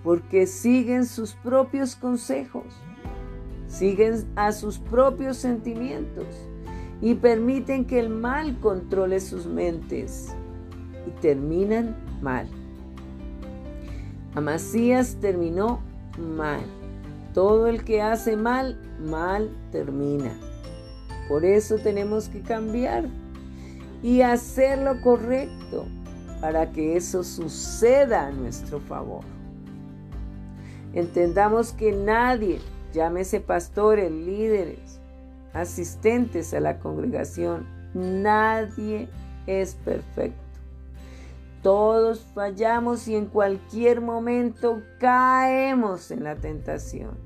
Porque 0.05 0.47
siguen 0.47 1.07
sus 1.07 1.33
propios 1.37 1.97
consejos, 1.97 2.66
siguen 3.71 4.27
a 4.37 4.53
sus 4.53 4.79
propios 4.79 5.37
sentimientos 5.39 6.27
y 7.01 7.14
permiten 7.14 7.87
que 7.87 8.01
el 8.01 8.11
mal 8.11 8.59
controle 8.61 9.21
sus 9.21 9.47
mentes 9.47 10.35
y 11.07 11.11
terminan 11.23 11.97
mal. 12.21 12.47
Amasías 14.35 15.16
terminó 15.21 15.81
mal. 16.18 16.61
Todo 17.33 17.68
el 17.68 17.85
que 17.85 18.03
hace 18.03 18.37
mal, 18.37 18.77
mal 19.01 19.51
termina. 19.71 20.33
Por 21.29 21.45
eso 21.45 21.79
tenemos 21.79 22.29
que 22.29 22.41
cambiar 22.41 23.05
y 24.03 24.23
hacer 24.23 24.79
lo 24.79 25.01
correcto 25.01 25.87
para 26.41 26.73
que 26.73 26.97
eso 26.97 27.23
suceda 27.23 28.27
a 28.27 28.33
nuestro 28.33 28.81
favor. 28.81 29.25
Entendamos 30.93 31.73
que 31.73 31.93
nadie, 31.93 32.59
llámese 32.93 33.41
pastores, 33.41 34.11
líderes, 34.11 35.01
asistentes 35.53 36.55
a 36.55 36.61
la 36.61 36.78
congregación, 36.78 37.66
nadie 37.95 39.09
es 39.47 39.74
perfecto. 39.74 40.41
Todos 41.62 42.26
fallamos 42.34 43.07
y 43.07 43.16
en 43.16 43.26
cualquier 43.26 44.01
momento 44.01 44.80
caemos 44.99 46.11
en 46.11 46.24
la 46.24 46.36
tentación, 46.36 47.18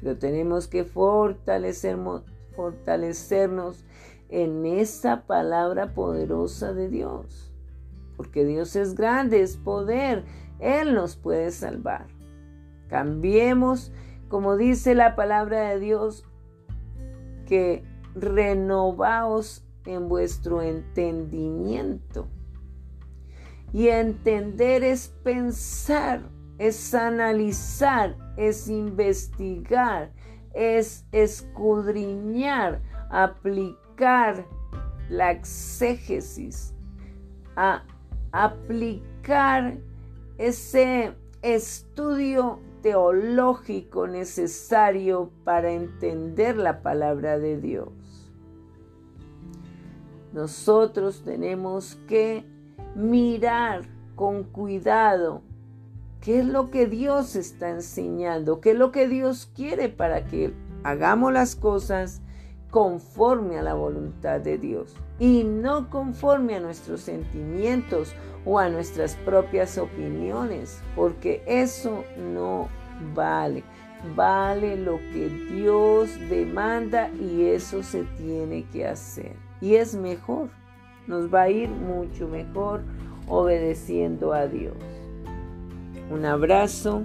pero 0.00 0.18
tenemos 0.18 0.68
que 0.68 0.84
fortalecernos, 0.84 2.24
en 4.30 4.66
esa 4.66 5.22
palabra 5.22 5.94
poderosa 5.94 6.74
de 6.74 6.90
Dios, 6.90 7.50
porque 8.16 8.44
Dios 8.44 8.76
es 8.76 8.94
grande, 8.94 9.40
es 9.40 9.56
poder, 9.56 10.24
Él 10.58 10.94
nos 10.94 11.16
puede 11.16 11.50
salvar. 11.50 12.08
Cambiemos, 12.88 13.90
como 14.28 14.56
dice 14.56 14.94
la 14.94 15.16
palabra 15.16 15.70
de 15.70 15.80
Dios, 15.80 16.24
que 17.46 17.84
renovaos 18.14 19.64
en 19.86 20.08
vuestro 20.08 20.62
entendimiento. 20.62 22.28
Y 23.72 23.88
entender 23.88 24.84
es 24.84 25.08
pensar, 25.22 26.22
es 26.58 26.94
analizar, 26.94 28.16
es 28.36 28.68
investigar, 28.68 30.12
es 30.54 31.06
escudriñar, 31.12 32.82
aplicar 33.10 34.46
la 35.08 35.30
exégesis, 35.30 36.74
a 37.56 37.82
aplicar 38.32 39.78
ese 40.38 41.14
estudio 41.42 42.60
teológico 42.80 44.06
necesario 44.06 45.30
para 45.44 45.72
entender 45.72 46.56
la 46.56 46.82
palabra 46.82 47.38
de 47.38 47.60
Dios. 47.60 47.88
Nosotros 50.32 51.22
tenemos 51.24 51.96
que 52.06 52.44
mirar 52.94 53.82
con 54.14 54.44
cuidado 54.44 55.42
qué 56.20 56.40
es 56.40 56.46
lo 56.46 56.70
que 56.70 56.86
Dios 56.86 57.36
está 57.36 57.70
enseñando, 57.70 58.60
qué 58.60 58.72
es 58.72 58.76
lo 58.76 58.92
que 58.92 59.08
Dios 59.08 59.50
quiere 59.54 59.88
para 59.88 60.26
que 60.26 60.52
hagamos 60.82 61.32
las 61.32 61.56
cosas 61.56 62.20
conforme 62.70 63.58
a 63.58 63.62
la 63.62 63.74
voluntad 63.74 64.40
de 64.40 64.58
Dios 64.58 64.94
y 65.18 65.44
no 65.44 65.88
conforme 65.90 66.56
a 66.56 66.60
nuestros 66.60 67.00
sentimientos 67.00 68.14
o 68.44 68.58
a 68.58 68.68
nuestras 68.68 69.16
propias 69.16 69.78
opiniones, 69.78 70.80
porque 70.94 71.42
eso 71.46 72.04
no 72.34 72.68
vale. 73.14 73.64
Vale 74.14 74.76
lo 74.76 74.98
que 74.98 75.28
Dios 75.50 76.10
demanda 76.28 77.10
y 77.20 77.46
eso 77.46 77.82
se 77.82 78.04
tiene 78.04 78.64
que 78.70 78.86
hacer. 78.86 79.32
Y 79.60 79.74
es 79.74 79.96
mejor 79.96 80.50
nos 81.08 81.32
va 81.32 81.42
a 81.42 81.50
ir 81.50 81.70
mucho 81.70 82.28
mejor 82.28 82.82
obedeciendo 83.26 84.32
a 84.34 84.46
Dios. 84.46 84.76
Un 86.10 86.24
abrazo 86.24 87.02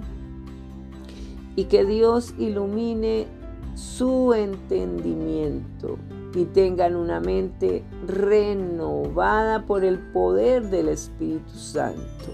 y 1.56 1.64
que 1.64 1.84
Dios 1.84 2.34
ilumine 2.38 3.26
su 3.74 4.32
entendimiento 4.34 5.98
y 6.34 6.44
tengan 6.46 6.96
una 6.96 7.20
mente 7.20 7.84
renovada 8.06 9.66
por 9.66 9.84
el 9.84 9.98
poder 9.98 10.70
del 10.70 10.88
Espíritu 10.88 11.54
Santo. 11.54 12.32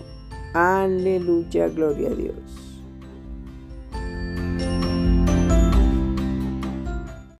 Aleluya, 0.55 1.69
gloria 1.69 2.11
a 2.11 2.15
Dios. 2.15 2.60